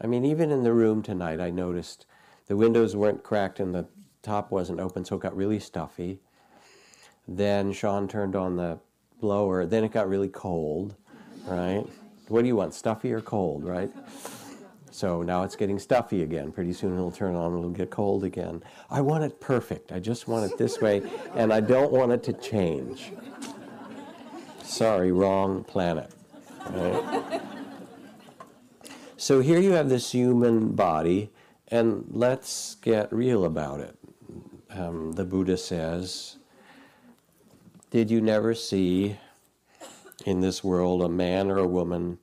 I 0.01 0.07
mean, 0.07 0.25
even 0.25 0.53
in 0.53 0.63
the 0.63 0.73
room 0.73 1.03
tonight, 1.03 1.41
I 1.41 1.51
noticed 1.51 2.07
the 2.47 2.57
windows 2.57 2.95
weren't 2.95 3.25
cracked 3.25 3.59
and 3.59 3.75
the 3.75 3.87
top 4.23 4.53
wasn't 4.53 4.79
open, 4.79 5.05
so 5.05 5.17
it 5.17 5.23
got 5.23 5.37
really 5.37 5.59
stuffy. 5.59 6.21
Then 7.27 7.73
Sean 7.73 8.07
turned 8.07 8.37
on 8.37 8.55
the 8.55 8.79
blower, 9.21 9.67
then 9.67 9.83
it 9.83 9.91
got 9.91 10.09
really 10.09 10.29
cold, 10.29 10.95
right? 11.45 11.85
What 12.29 12.43
do 12.43 12.47
you 12.47 12.55
want, 12.55 12.73
stuffy 12.73 13.13
or 13.13 13.21
cold, 13.21 13.65
right? 13.65 13.91
So 14.95 15.23
now 15.23 15.43
it's 15.43 15.57
getting 15.57 15.81
stuffy 15.81 16.23
again. 16.23 16.53
Pretty 16.53 16.73
soon 16.73 16.95
it'll 16.95 17.11
turn 17.11 17.35
on, 17.35 17.59
it'll 17.59 17.71
get 17.71 17.91
cold 17.91 18.23
again. 18.23 18.63
I 18.89 19.01
want 19.01 19.25
it 19.25 19.41
perfect. 19.41 19.91
I 19.91 19.99
just 19.99 20.29
want 20.29 20.53
it 20.53 20.57
this 20.57 20.81
way, 20.81 21.03
and 21.35 21.53
I 21.53 21.59
don't 21.59 21.91
want 21.91 22.13
it 22.13 22.23
to 22.23 22.33
change. 22.33 23.11
Sorry, 24.63 25.11
wrong 25.11 25.65
planet. 25.65 26.13
Right? 26.71 27.43
So 29.17 29.41
here 29.41 29.59
you 29.59 29.73
have 29.73 29.89
this 29.89 30.13
human 30.13 30.77
body, 30.77 31.33
and 31.67 32.05
let's 32.11 32.77
get 32.77 33.13
real 33.13 33.47
about 33.47 33.81
it. 33.81 33.99
Um, 34.71 35.11
the 35.15 35.25
Buddha 35.25 35.57
says, 35.57 36.37
Did 37.91 38.13
you 38.13 38.21
never 38.21 38.55
see 38.55 39.17
in 40.25 40.39
this 40.39 40.63
world 40.63 41.03
a 41.03 41.09
man 41.09 41.51
or 41.51 41.59
a 41.59 41.67
woman 41.67 42.19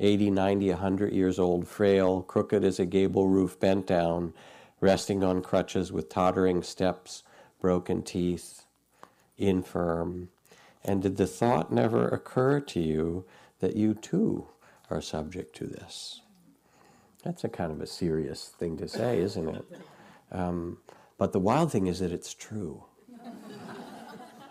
80, 0.00 0.30
90, 0.30 0.70
100 0.70 1.12
years 1.12 1.38
old, 1.38 1.68
frail, 1.68 2.22
crooked 2.22 2.64
as 2.64 2.80
a 2.80 2.86
gable 2.86 3.28
roof, 3.28 3.60
bent 3.60 3.86
down, 3.86 4.32
resting 4.80 5.22
on 5.22 5.42
crutches 5.42 5.92
with 5.92 6.08
tottering 6.08 6.62
steps, 6.62 7.22
broken 7.60 8.02
teeth, 8.02 8.64
infirm. 9.36 10.30
And 10.82 11.02
did 11.02 11.18
the 11.18 11.26
thought 11.26 11.70
never 11.70 12.08
occur 12.08 12.60
to 12.60 12.80
you 12.80 13.26
that 13.60 13.76
you 13.76 13.92
too 13.92 14.48
are 14.88 15.02
subject 15.02 15.54
to 15.56 15.66
this? 15.66 16.22
That's 17.22 17.44
a 17.44 17.50
kind 17.50 17.70
of 17.70 17.82
a 17.82 17.86
serious 17.86 18.48
thing 18.48 18.78
to 18.78 18.88
say, 18.88 19.18
isn't 19.18 19.48
it? 19.48 19.64
Um, 20.32 20.78
but 21.18 21.32
the 21.32 21.38
wild 21.38 21.70
thing 21.70 21.86
is 21.86 21.98
that 21.98 22.12
it's 22.12 22.32
true. 22.32 22.84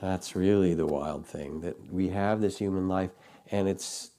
That's 0.01 0.35
really 0.35 0.75
the 0.75 0.85
wild 0.85 1.25
thing 1.25 1.61
that 1.61 1.91
we 1.91 2.09
have 2.09 2.39
this 2.39 2.59
human 2.59 2.87
life 2.87 3.09
and 3.51 3.67
it's 3.67 4.11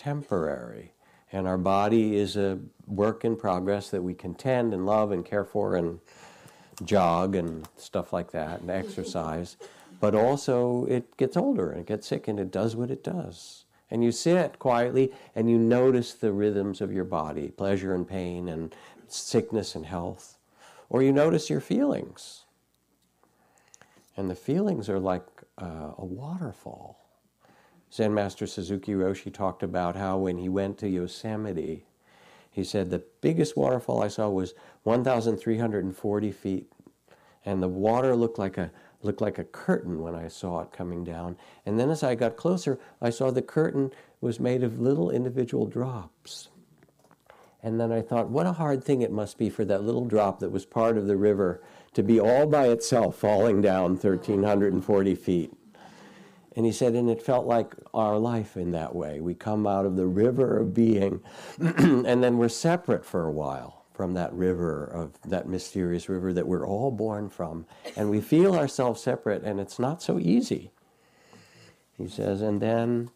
temporary. 0.00 0.94
And 1.30 1.46
our 1.46 1.58
body 1.58 2.16
is 2.16 2.36
a 2.36 2.58
work 2.86 3.24
in 3.24 3.36
progress 3.36 3.90
that 3.90 4.02
we 4.02 4.14
contend 4.14 4.72
and 4.72 4.86
love 4.86 5.12
and 5.12 5.24
care 5.24 5.44
for 5.44 5.76
and 5.76 6.00
jog 6.84 7.36
and 7.36 7.68
stuff 7.76 8.12
like 8.12 8.30
that 8.32 8.62
and 8.62 8.70
exercise. 8.70 9.58
But 10.00 10.14
also, 10.14 10.86
it 10.86 11.16
gets 11.18 11.36
older 11.36 11.70
and 11.70 11.80
it 11.80 11.86
gets 11.86 12.06
sick 12.06 12.26
and 12.28 12.40
it 12.40 12.50
does 12.50 12.74
what 12.74 12.90
it 12.90 13.04
does. 13.04 13.66
And 13.90 14.02
you 14.02 14.10
sit 14.10 14.58
quietly 14.58 15.12
and 15.34 15.50
you 15.50 15.58
notice 15.58 16.14
the 16.14 16.32
rhythms 16.32 16.80
of 16.80 16.92
your 16.92 17.04
body 17.04 17.48
pleasure 17.48 17.94
and 17.94 18.08
pain 18.08 18.48
and 18.48 18.74
sickness 19.06 19.74
and 19.74 19.84
health. 19.84 20.38
Or 20.88 21.02
you 21.02 21.12
notice 21.12 21.50
your 21.50 21.60
feelings. 21.60 22.44
And 24.16 24.30
the 24.30 24.34
feelings 24.34 24.88
are 24.88 24.98
like 24.98 25.26
uh, 25.58 25.92
a 25.98 26.04
waterfall. 26.04 26.98
Zen 27.92 28.14
Master 28.14 28.46
Suzuki 28.46 28.92
Roshi 28.92 29.32
talked 29.32 29.62
about 29.62 29.96
how 29.96 30.18
when 30.18 30.38
he 30.38 30.48
went 30.48 30.78
to 30.78 30.88
Yosemite, 30.88 31.84
he 32.50 32.64
said 32.64 32.90
the 32.90 33.02
biggest 33.20 33.56
waterfall 33.56 34.02
I 34.02 34.08
saw 34.08 34.28
was 34.28 34.54
1,340 34.84 36.32
feet, 36.32 36.72
and 37.44 37.62
the 37.62 37.68
water 37.68 38.14
looked 38.14 38.38
like 38.38 38.58
a 38.58 38.70
looked 39.02 39.20
like 39.20 39.38
a 39.38 39.44
curtain 39.44 40.00
when 40.00 40.14
I 40.14 40.28
saw 40.28 40.60
it 40.60 40.72
coming 40.72 41.04
down. 41.04 41.36
And 41.64 41.80
then 41.80 41.88
as 41.90 42.02
I 42.02 42.14
got 42.14 42.36
closer, 42.36 42.78
I 43.00 43.08
saw 43.08 43.30
the 43.30 43.40
curtain 43.40 43.92
was 44.20 44.38
made 44.38 44.62
of 44.62 44.78
little 44.78 45.10
individual 45.10 45.64
drops. 45.66 46.48
And 47.62 47.80
then 47.80 47.92
I 47.92 48.02
thought, 48.02 48.28
what 48.28 48.46
a 48.46 48.52
hard 48.52 48.84
thing 48.84 49.00
it 49.00 49.10
must 49.10 49.38
be 49.38 49.48
for 49.48 49.64
that 49.64 49.84
little 49.84 50.04
drop 50.04 50.40
that 50.40 50.50
was 50.50 50.66
part 50.66 50.98
of 50.98 51.06
the 51.06 51.16
river 51.16 51.62
to 51.94 52.02
be 52.02 52.20
all 52.20 52.46
by 52.46 52.68
itself 52.68 53.16
falling 53.16 53.60
down 53.60 53.92
1,340 53.92 55.14
feet. 55.14 55.52
And 56.56 56.66
he 56.66 56.72
said, 56.72 56.94
and 56.94 57.08
it 57.08 57.22
felt 57.22 57.46
like 57.46 57.74
our 57.94 58.18
life 58.18 58.56
in 58.56 58.72
that 58.72 58.94
way. 58.94 59.20
We 59.20 59.34
come 59.34 59.66
out 59.66 59.86
of 59.86 59.96
the 59.96 60.06
river 60.06 60.58
of 60.58 60.74
being, 60.74 61.22
and 61.58 62.24
then 62.24 62.38
we're 62.38 62.48
separate 62.48 63.04
for 63.04 63.24
a 63.24 63.30
while 63.30 63.84
from 63.94 64.14
that 64.14 64.32
river, 64.32 64.84
of 64.84 65.12
that 65.22 65.46
mysterious 65.46 66.08
river 66.08 66.32
that 66.32 66.48
we're 66.48 66.66
all 66.66 66.90
born 66.90 67.28
from. 67.28 67.66
And 67.96 68.10
we 68.10 68.20
feel 68.20 68.56
ourselves 68.56 69.02
separate, 69.02 69.44
and 69.44 69.60
it's 69.60 69.78
not 69.78 70.02
so 70.02 70.18
easy. 70.18 70.70
He 71.96 72.08
says, 72.08 72.40
and 72.40 72.60
then, 72.60 73.10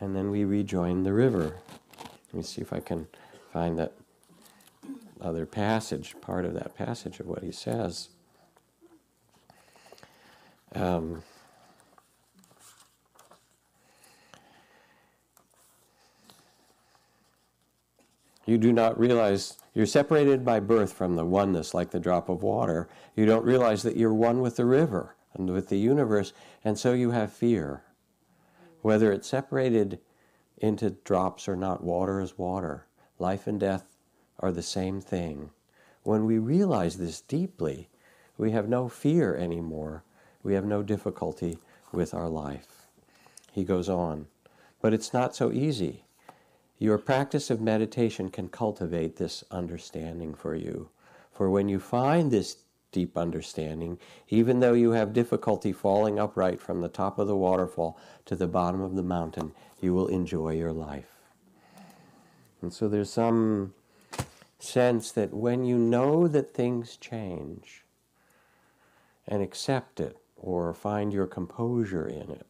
and 0.00 0.14
then 0.14 0.30
we 0.30 0.44
rejoin 0.44 1.04
the 1.04 1.12
river. 1.12 1.56
Let 2.26 2.34
me 2.34 2.42
see 2.42 2.60
if 2.60 2.72
I 2.72 2.80
can 2.80 3.06
find 3.52 3.78
that 3.78 3.92
other 5.20 5.46
passage, 5.46 6.16
part 6.20 6.44
of 6.44 6.54
that 6.54 6.74
passage 6.74 7.20
of 7.20 7.26
what 7.26 7.42
he 7.42 7.52
says. 7.52 8.08
Um, 10.74 11.22
You 18.50 18.58
do 18.58 18.72
not 18.72 18.98
realize 18.98 19.58
you're 19.74 19.86
separated 19.86 20.44
by 20.44 20.58
birth 20.58 20.92
from 20.92 21.14
the 21.14 21.24
oneness, 21.24 21.72
like 21.72 21.92
the 21.92 22.00
drop 22.00 22.28
of 22.28 22.42
water. 22.42 22.88
You 23.14 23.24
don't 23.24 23.44
realize 23.44 23.84
that 23.84 23.96
you're 23.96 24.12
one 24.12 24.40
with 24.40 24.56
the 24.56 24.64
river 24.64 25.14
and 25.34 25.48
with 25.50 25.68
the 25.68 25.78
universe, 25.78 26.32
and 26.64 26.76
so 26.76 26.92
you 26.92 27.12
have 27.12 27.32
fear. 27.32 27.84
Whether 28.82 29.12
it's 29.12 29.28
separated 29.28 30.00
into 30.58 30.90
drops 30.90 31.46
or 31.46 31.54
not, 31.54 31.84
water 31.84 32.20
is 32.20 32.38
water. 32.38 32.88
Life 33.20 33.46
and 33.46 33.60
death 33.60 33.84
are 34.40 34.50
the 34.50 34.62
same 34.62 35.00
thing. 35.00 35.50
When 36.02 36.26
we 36.26 36.38
realize 36.38 36.98
this 36.98 37.20
deeply, 37.20 37.88
we 38.36 38.50
have 38.50 38.68
no 38.68 38.88
fear 38.88 39.36
anymore. 39.36 40.02
We 40.42 40.54
have 40.54 40.64
no 40.64 40.82
difficulty 40.82 41.58
with 41.92 42.12
our 42.14 42.28
life. 42.28 42.88
He 43.52 43.62
goes 43.62 43.88
on. 43.88 44.26
But 44.80 44.92
it's 44.92 45.12
not 45.12 45.36
so 45.36 45.52
easy. 45.52 46.02
Your 46.80 46.96
practice 46.96 47.50
of 47.50 47.60
meditation 47.60 48.30
can 48.30 48.48
cultivate 48.48 49.16
this 49.16 49.44
understanding 49.50 50.32
for 50.32 50.54
you. 50.54 50.88
For 51.30 51.50
when 51.50 51.68
you 51.68 51.78
find 51.78 52.30
this 52.30 52.56
deep 52.90 53.18
understanding, 53.18 53.98
even 54.30 54.60
though 54.60 54.72
you 54.72 54.92
have 54.92 55.12
difficulty 55.12 55.74
falling 55.74 56.18
upright 56.18 56.58
from 56.58 56.80
the 56.80 56.88
top 56.88 57.18
of 57.18 57.26
the 57.26 57.36
waterfall 57.36 58.00
to 58.24 58.34
the 58.34 58.46
bottom 58.46 58.80
of 58.80 58.96
the 58.96 59.02
mountain, 59.02 59.52
you 59.82 59.92
will 59.92 60.08
enjoy 60.08 60.54
your 60.54 60.72
life. 60.72 61.18
And 62.62 62.72
so 62.72 62.88
there's 62.88 63.12
some 63.12 63.74
sense 64.58 65.12
that 65.12 65.34
when 65.34 65.66
you 65.66 65.76
know 65.76 66.28
that 66.28 66.54
things 66.54 66.96
change 66.96 67.84
and 69.28 69.42
accept 69.42 70.00
it 70.00 70.16
or 70.34 70.72
find 70.72 71.12
your 71.12 71.26
composure 71.26 72.06
in 72.06 72.30
it, 72.30 72.46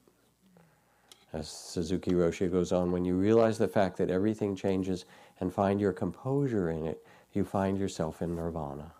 as 1.32 1.48
Suzuki 1.48 2.12
Roshi 2.12 2.50
goes 2.50 2.72
on, 2.72 2.90
when 2.90 3.04
you 3.04 3.14
realize 3.14 3.58
the 3.58 3.68
fact 3.68 3.96
that 3.98 4.10
everything 4.10 4.56
changes 4.56 5.04
and 5.38 5.52
find 5.52 5.80
your 5.80 5.92
composure 5.92 6.70
in 6.70 6.86
it, 6.86 7.04
you 7.32 7.44
find 7.44 7.78
yourself 7.78 8.20
in 8.20 8.34
nirvana. 8.34 8.92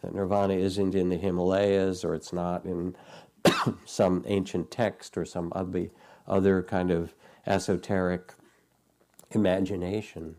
that 0.00 0.14
nirvana 0.14 0.54
isn't 0.54 0.94
in 0.94 1.08
the 1.08 1.16
Himalayas 1.16 2.04
or 2.04 2.14
it's 2.14 2.32
not 2.32 2.64
in 2.64 2.94
some 3.84 4.22
ancient 4.26 4.70
text 4.70 5.16
or 5.16 5.24
some 5.24 5.52
ugly 5.54 5.90
other 6.26 6.62
kind 6.62 6.90
of 6.90 7.14
esoteric 7.46 8.34
imagination. 9.30 10.36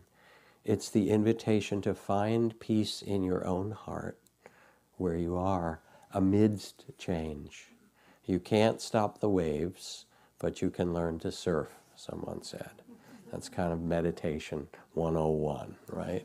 It's 0.64 0.90
the 0.90 1.10
invitation 1.10 1.80
to 1.82 1.94
find 1.94 2.58
peace 2.58 3.02
in 3.02 3.22
your 3.22 3.46
own 3.46 3.70
heart 3.70 4.18
where 4.96 5.16
you 5.16 5.36
are 5.36 5.80
amidst 6.12 6.84
change. 6.98 7.68
You 8.24 8.40
can't 8.40 8.80
stop 8.80 9.20
the 9.20 9.28
waves, 9.28 10.06
but 10.38 10.62
you 10.62 10.70
can 10.70 10.92
learn 10.92 11.18
to 11.20 11.32
surf, 11.32 11.70
someone 11.94 12.42
said. 12.42 12.70
That's 13.32 13.48
kind 13.48 13.72
of 13.72 13.82
meditation 13.82 14.68
101, 14.94 15.76
right? 15.88 16.24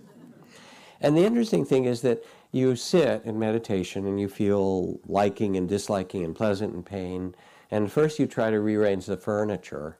And 0.99 1.17
the 1.17 1.25
interesting 1.25 1.65
thing 1.65 1.85
is 1.85 2.01
that 2.01 2.23
you 2.51 2.75
sit 2.75 3.23
in 3.25 3.39
meditation 3.39 4.05
and 4.05 4.19
you 4.19 4.27
feel 4.27 4.99
liking 5.05 5.57
and 5.57 5.67
disliking 5.67 6.23
and 6.23 6.35
pleasant 6.35 6.73
and 6.73 6.85
pain. 6.85 7.33
And 7.71 7.91
first 7.91 8.19
you 8.19 8.27
try 8.27 8.51
to 8.51 8.59
rearrange 8.59 9.07
the 9.07 9.17
furniture, 9.17 9.97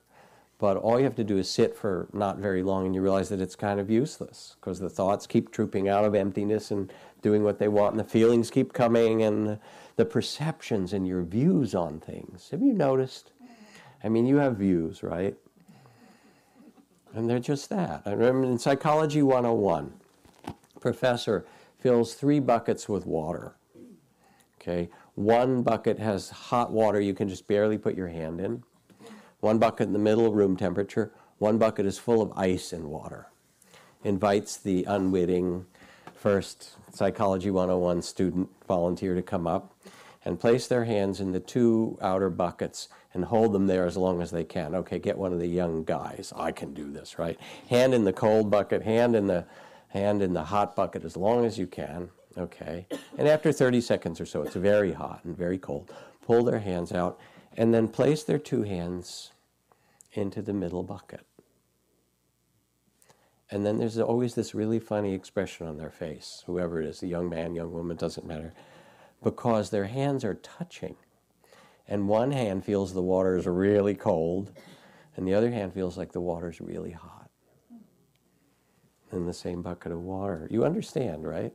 but 0.58 0.76
all 0.76 0.98
you 0.98 1.04
have 1.04 1.16
to 1.16 1.24
do 1.24 1.38
is 1.38 1.50
sit 1.50 1.76
for 1.76 2.08
not 2.12 2.38
very 2.38 2.62
long 2.62 2.86
and 2.86 2.94
you 2.94 3.02
realize 3.02 3.30
that 3.30 3.40
it's 3.40 3.56
kind 3.56 3.80
of 3.80 3.90
useless 3.90 4.56
because 4.60 4.78
the 4.78 4.90
thoughts 4.90 5.26
keep 5.26 5.50
trooping 5.50 5.88
out 5.88 6.04
of 6.04 6.14
emptiness 6.14 6.70
and 6.70 6.92
doing 7.20 7.42
what 7.42 7.58
they 7.58 7.68
want 7.68 7.94
and 7.94 8.00
the 8.00 8.08
feelings 8.08 8.50
keep 8.50 8.72
coming 8.72 9.22
and 9.22 9.58
the 9.96 10.04
perceptions 10.04 10.92
and 10.92 11.06
your 11.06 11.22
views 11.22 11.74
on 11.74 11.98
things. 11.98 12.50
Have 12.50 12.62
you 12.62 12.74
noticed? 12.74 13.32
I 14.04 14.08
mean, 14.08 14.26
you 14.26 14.36
have 14.36 14.56
views, 14.56 15.02
right? 15.02 15.36
And 17.14 17.28
they're 17.28 17.38
just 17.38 17.68
that. 17.70 18.02
I 18.04 18.10
remember 18.10 18.48
in 18.48 18.58
Psychology 18.58 19.22
101, 19.22 19.92
professor 20.80 21.44
fills 21.78 22.14
three 22.14 22.40
buckets 22.40 22.88
with 22.88 23.06
water. 23.06 23.54
Okay, 24.60 24.88
one 25.14 25.62
bucket 25.62 25.98
has 25.98 26.30
hot 26.30 26.72
water 26.72 27.00
you 27.00 27.14
can 27.14 27.28
just 27.28 27.46
barely 27.46 27.76
put 27.76 27.94
your 27.94 28.08
hand 28.08 28.40
in. 28.40 28.62
One 29.40 29.58
bucket 29.58 29.88
in 29.88 29.92
the 29.92 29.98
middle, 29.98 30.32
room 30.32 30.56
temperature. 30.56 31.12
One 31.38 31.58
bucket 31.58 31.84
is 31.84 31.98
full 31.98 32.22
of 32.22 32.32
ice 32.36 32.72
and 32.72 32.84
water. 32.84 33.26
Invites 34.04 34.56
the 34.56 34.84
unwitting 34.84 35.66
first 36.14 36.76
Psychology 36.92 37.50
101 37.50 38.02
student 38.02 38.48
volunteer 38.68 39.14
to 39.14 39.22
come 39.22 39.46
up 39.46 39.71
and 40.24 40.38
place 40.38 40.66
their 40.66 40.84
hands 40.84 41.20
in 41.20 41.32
the 41.32 41.40
two 41.40 41.98
outer 42.00 42.30
buckets 42.30 42.88
and 43.14 43.24
hold 43.24 43.52
them 43.52 43.66
there 43.66 43.86
as 43.86 43.96
long 43.96 44.22
as 44.22 44.30
they 44.30 44.44
can. 44.44 44.74
Okay, 44.74 44.98
get 44.98 45.18
one 45.18 45.32
of 45.32 45.38
the 45.38 45.48
young 45.48 45.84
guys. 45.84 46.32
I 46.36 46.52
can 46.52 46.72
do 46.72 46.90
this, 46.90 47.18
right? 47.18 47.38
Hand 47.68 47.92
in 47.94 48.04
the 48.04 48.12
cold 48.12 48.50
bucket, 48.50 48.82
hand 48.82 49.16
in 49.16 49.26
the 49.26 49.44
hand 49.88 50.22
in 50.22 50.32
the 50.32 50.44
hot 50.44 50.74
bucket 50.74 51.04
as 51.04 51.16
long 51.16 51.44
as 51.44 51.58
you 51.58 51.66
can. 51.66 52.08
Okay. 52.38 52.86
And 53.18 53.28
after 53.28 53.52
30 53.52 53.80
seconds 53.80 54.20
or 54.20 54.26
so, 54.26 54.42
it's 54.42 54.56
very 54.56 54.92
hot 54.92 55.20
and 55.24 55.36
very 55.36 55.58
cold. 55.58 55.92
Pull 56.24 56.44
their 56.44 56.60
hands 56.60 56.92
out 56.92 57.18
and 57.56 57.74
then 57.74 57.88
place 57.88 58.22
their 58.22 58.38
two 58.38 58.62
hands 58.62 59.32
into 60.12 60.40
the 60.40 60.52
middle 60.52 60.82
bucket. 60.82 61.26
And 63.50 63.66
then 63.66 63.78
there's 63.78 63.98
always 63.98 64.34
this 64.34 64.54
really 64.54 64.78
funny 64.78 65.12
expression 65.12 65.66
on 65.66 65.76
their 65.76 65.90
face, 65.90 66.42
whoever 66.46 66.80
it 66.80 66.88
is, 66.88 67.00
the 67.00 67.06
young 67.06 67.28
man, 67.28 67.54
young 67.54 67.70
woman, 67.70 67.98
doesn't 67.98 68.26
matter, 68.26 68.54
because 69.22 69.70
their 69.70 69.84
hands 69.84 70.24
are 70.24 70.34
touching. 70.34 70.96
And 71.88 72.08
one 72.08 72.32
hand 72.32 72.64
feels 72.64 72.92
the 72.92 73.02
water 73.02 73.36
is 73.36 73.46
really 73.46 73.94
cold, 73.94 74.52
and 75.16 75.26
the 75.26 75.34
other 75.34 75.50
hand 75.50 75.74
feels 75.74 75.98
like 75.98 76.12
the 76.12 76.20
water 76.20 76.48
is 76.50 76.60
really 76.60 76.92
hot 76.92 77.30
in 79.12 79.26
the 79.26 79.34
same 79.34 79.62
bucket 79.62 79.92
of 79.92 80.00
water. 80.00 80.48
You 80.50 80.64
understand, 80.64 81.26
right? 81.26 81.52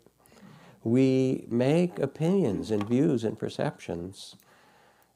We 0.83 1.45
make 1.49 1.99
opinions 1.99 2.71
and 2.71 2.87
views 2.87 3.23
and 3.23 3.37
perceptions, 3.37 4.35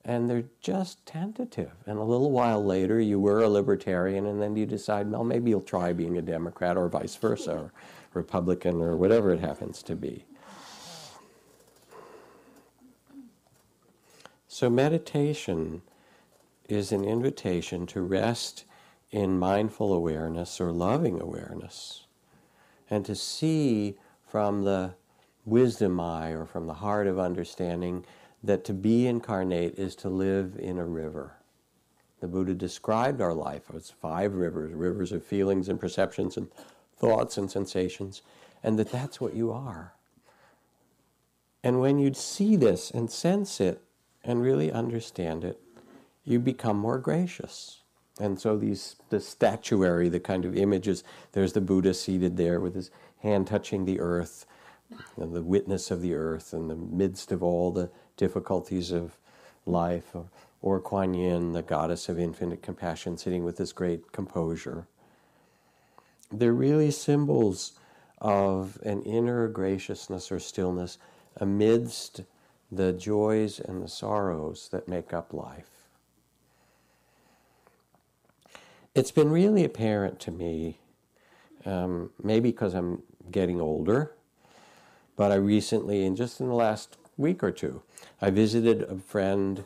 and 0.03 0.29
they're 0.29 0.45
just 0.59 1.05
tentative. 1.05 1.73
And 1.85 1.99
a 1.99 2.03
little 2.03 2.31
while 2.31 2.63
later, 2.65 2.99
you 2.99 3.19
were 3.19 3.41
a 3.41 3.49
libertarian, 3.49 4.25
and 4.25 4.41
then 4.41 4.55
you 4.55 4.65
decide, 4.65 5.09
well, 5.11 5.23
maybe 5.23 5.51
you'll 5.51 5.61
try 5.61 5.93
being 5.93 6.17
a 6.17 6.21
Democrat, 6.21 6.77
or 6.77 6.89
vice 6.89 7.15
versa, 7.15 7.51
or 7.51 7.73
Republican, 8.13 8.81
or 8.81 8.97
whatever 8.97 9.31
it 9.31 9.39
happens 9.39 9.83
to 9.83 9.95
be. 9.95 10.25
So, 14.61 14.69
meditation 14.69 15.81
is 16.69 16.91
an 16.91 17.03
invitation 17.03 17.87
to 17.87 18.01
rest 18.01 18.65
in 19.09 19.39
mindful 19.39 19.91
awareness 19.91 20.61
or 20.61 20.71
loving 20.71 21.19
awareness 21.19 22.05
and 22.87 23.03
to 23.05 23.15
see 23.15 23.97
from 24.27 24.63
the 24.63 24.93
wisdom 25.45 25.99
eye 25.99 26.29
or 26.29 26.45
from 26.45 26.67
the 26.67 26.75
heart 26.75 27.07
of 27.07 27.17
understanding 27.17 28.05
that 28.43 28.63
to 28.65 28.73
be 28.75 29.07
incarnate 29.07 29.79
is 29.79 29.95
to 29.95 30.09
live 30.09 30.55
in 30.59 30.77
a 30.77 30.85
river. 30.85 31.37
The 32.19 32.27
Buddha 32.27 32.53
described 32.53 33.19
our 33.19 33.33
life 33.33 33.63
as 33.75 33.89
five 33.89 34.35
rivers, 34.35 34.75
rivers 34.75 35.11
of 35.11 35.25
feelings 35.25 35.69
and 35.69 35.79
perceptions 35.79 36.37
and 36.37 36.49
thoughts 36.97 37.35
and 37.35 37.49
sensations, 37.49 38.21
and 38.61 38.77
that 38.77 38.91
that's 38.91 39.19
what 39.19 39.33
you 39.33 39.51
are. 39.51 39.95
And 41.63 41.81
when 41.81 41.97
you'd 41.97 42.15
see 42.15 42.55
this 42.55 42.91
and 42.91 43.09
sense 43.09 43.59
it 43.59 43.81
and 44.23 44.41
really 44.41 44.71
understand 44.71 45.43
it, 45.43 45.59
you 46.23 46.39
become 46.39 46.77
more 46.77 46.99
gracious. 46.99 47.81
And 48.19 48.39
so 48.39 48.57
these 48.57 48.97
the 49.09 49.19
statuary, 49.19 50.09
the 50.09 50.19
kind 50.19 50.45
of 50.45 50.55
images, 50.55 51.03
there's 51.31 51.53
the 51.53 51.61
Buddha 51.61 51.93
seated 51.93 52.37
there 52.37 52.59
with 52.59 52.75
his 52.75 52.91
hand 53.19 53.47
touching 53.47 53.85
the 53.85 53.99
earth, 53.99 54.45
and 55.15 55.33
the 55.33 55.41
witness 55.41 55.89
of 55.89 56.01
the 56.01 56.13
earth 56.13 56.53
in 56.53 56.67
the 56.67 56.75
midst 56.75 57.31
of 57.31 57.41
all 57.41 57.71
the 57.71 57.89
difficulties 58.17 58.91
of 58.91 59.17
life, 59.65 60.13
or, 60.13 60.25
or 60.61 60.79
Kuan 60.79 61.13
Yin, 61.13 61.53
the 61.53 61.61
goddess 61.61 62.09
of 62.09 62.19
infinite 62.19 62.61
compassion, 62.61 63.17
sitting 63.17 63.43
with 63.43 63.57
this 63.57 63.71
great 63.71 64.11
composure. 64.11 64.87
They're 66.31 66.53
really 66.53 66.91
symbols 66.91 67.73
of 68.19 68.77
an 68.83 69.01
inner 69.03 69.47
graciousness 69.47 70.31
or 70.31 70.39
stillness 70.39 70.97
amidst 71.37 72.21
the 72.71 72.93
joys 72.93 73.59
and 73.59 73.83
the 73.83 73.87
sorrows 73.87 74.69
that 74.71 74.87
make 74.87 75.13
up 75.13 75.33
life. 75.33 75.69
It's 78.95 79.11
been 79.11 79.29
really 79.29 79.63
apparent 79.63 80.19
to 80.21 80.31
me, 80.31 80.79
um, 81.65 82.11
maybe 82.21 82.51
because 82.51 82.73
I'm 82.73 83.03
getting 83.29 83.61
older, 83.61 84.13
but 85.15 85.31
I 85.31 85.35
recently, 85.35 86.05
and 86.05 86.15
just 86.15 86.39
in 86.39 86.47
the 86.47 86.55
last 86.55 86.97
week 87.17 87.43
or 87.43 87.51
two, 87.51 87.83
I 88.21 88.29
visited 88.29 88.83
a 88.83 88.97
friend 88.97 89.65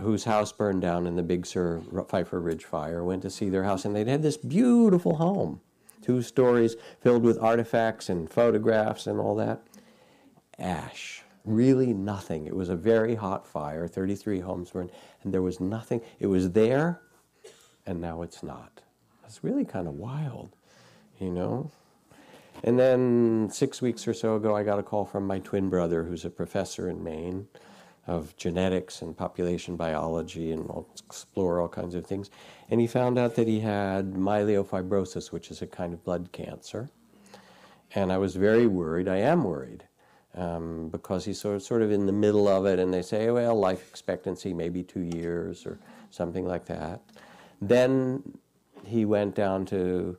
whose 0.00 0.24
house 0.24 0.52
burned 0.52 0.80
down 0.80 1.06
in 1.06 1.16
the 1.16 1.22
Big 1.22 1.44
Sur 1.44 1.80
Pfeiffer 2.08 2.40
Ridge 2.40 2.64
fire. 2.64 3.04
Went 3.04 3.22
to 3.22 3.30
see 3.30 3.50
their 3.50 3.64
house, 3.64 3.84
and 3.84 3.94
they'd 3.94 4.06
had 4.06 4.22
this 4.22 4.36
beautiful 4.36 5.16
home, 5.16 5.60
two 6.00 6.22
stories 6.22 6.76
filled 7.00 7.22
with 7.22 7.38
artifacts 7.38 8.08
and 8.08 8.30
photographs 8.30 9.06
and 9.06 9.18
all 9.18 9.34
that. 9.34 9.60
Ash, 10.58 11.22
really 11.44 11.92
nothing. 11.92 12.46
It 12.46 12.54
was 12.54 12.68
a 12.68 12.76
very 12.76 13.14
hot 13.14 13.46
fire, 13.46 13.88
33 13.88 14.40
homes 14.40 14.70
burned, 14.70 14.90
and 15.22 15.32
there 15.32 15.42
was 15.42 15.60
nothing. 15.60 16.00
It 16.18 16.26
was 16.26 16.52
there, 16.52 17.00
and 17.86 18.00
now 18.00 18.22
it's 18.22 18.42
not. 18.42 18.80
It's 19.24 19.42
really 19.44 19.64
kind 19.64 19.86
of 19.86 19.94
wild, 19.94 20.56
you 21.18 21.30
know? 21.30 21.70
And 22.62 22.78
then 22.78 23.48
six 23.50 23.80
weeks 23.80 24.06
or 24.06 24.12
so 24.12 24.36
ago, 24.36 24.54
I 24.54 24.62
got 24.62 24.78
a 24.78 24.82
call 24.82 25.04
from 25.04 25.26
my 25.26 25.38
twin 25.38 25.70
brother, 25.70 26.04
who's 26.04 26.24
a 26.24 26.30
professor 26.30 26.88
in 26.88 27.02
Maine 27.02 27.48
of 28.06 28.36
genetics 28.36 29.02
and 29.02 29.16
population 29.16 29.76
biology, 29.76 30.50
and 30.50 30.66
will 30.66 30.88
explore 31.06 31.60
all 31.60 31.68
kinds 31.68 31.94
of 31.94 32.06
things. 32.06 32.30
And 32.68 32.80
he 32.80 32.86
found 32.86 33.18
out 33.18 33.36
that 33.36 33.46
he 33.46 33.60
had 33.60 34.12
myelofibrosis, 34.14 35.30
which 35.32 35.50
is 35.50 35.62
a 35.62 35.66
kind 35.66 35.94
of 35.94 36.04
blood 36.04 36.30
cancer. 36.32 36.90
And 37.94 38.12
I 38.12 38.18
was 38.18 38.36
very 38.36 38.66
worried. 38.66 39.08
I 39.08 39.18
am 39.18 39.44
worried. 39.44 39.84
Um, 40.36 40.90
because 40.90 41.24
he's 41.24 41.40
sort 41.40 41.56
of, 41.56 41.62
sort 41.62 41.82
of 41.82 41.90
in 41.90 42.06
the 42.06 42.12
middle 42.12 42.46
of 42.46 42.64
it, 42.64 42.78
and 42.78 42.94
they 42.94 43.02
say, 43.02 43.30
well, 43.32 43.56
life 43.58 43.88
expectancy 43.90 44.54
maybe 44.54 44.84
two 44.84 45.00
years 45.00 45.66
or 45.66 45.80
something 46.10 46.46
like 46.46 46.66
that. 46.66 47.00
Then 47.60 48.22
he 48.84 49.04
went 49.04 49.34
down 49.34 49.66
to 49.66 50.16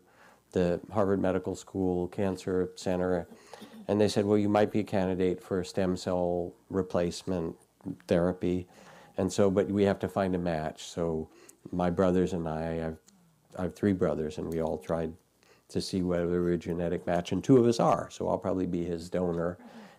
the 0.52 0.82
Harvard 0.92 1.22
Medical 1.22 1.56
School 1.56 2.10
Cancer 2.10 2.72
Center, 2.76 3.26
and 3.88 4.02
they 4.02 4.10
said, 4.10 4.26
well, 4.26 4.38
you 4.38 4.50
might 4.50 4.70
be 4.70 4.82
a 4.82 4.84
candidate 4.84 5.42
for 5.42 5.64
stem 5.64 5.96
cell 5.96 6.54
replacement 6.70 7.56
therapy. 8.10 8.68
And 9.18 9.32
so, 9.32 9.50
but 9.50 9.70
we 9.70 9.84
have 9.84 10.00
to 10.00 10.10
find 10.10 10.36
a 10.36 10.40
match. 10.40 10.84
So 10.84 11.30
my 11.72 11.90
brothers 11.90 12.34
and 12.34 12.50
I, 12.50 12.86
I've, 12.86 12.98
I 13.58 13.62
have 13.64 13.76
three 13.76 13.94
brothers, 13.94 14.38
and 14.40 14.52
we 14.52 14.62
all 14.62 14.78
tried 14.78 15.14
to 15.70 15.80
see 15.80 16.02
whether 16.02 16.28
we're 16.28 16.52
a 16.52 16.58
genetic 16.58 17.08
match, 17.08 17.32
and 17.32 17.42
two 17.42 17.56
of 17.58 17.66
us 17.66 17.80
are. 17.80 18.10
So 18.12 18.28
I'll 18.28 18.38
probably 18.38 18.68
be 18.68 18.84
his 18.84 19.10
donor. 19.10 19.58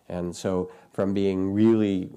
And 0.09 0.35
so, 0.35 0.71
from 0.93 1.15
being 1.15 1.53
really 1.53 2.11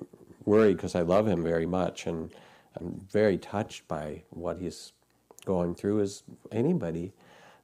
worried 0.46 0.78
because 0.78 0.96
I 0.96 1.02
love 1.02 1.28
him 1.28 1.44
very 1.44 1.66
much, 1.66 2.08
and 2.08 2.32
I'm 2.80 3.02
very 3.12 3.38
touched 3.38 3.88
by 3.88 4.24
what 4.30 4.58
he's 4.58 4.94
going 5.46 5.76
through 5.76 6.02
as 6.02 6.24
anybody. 6.52 7.14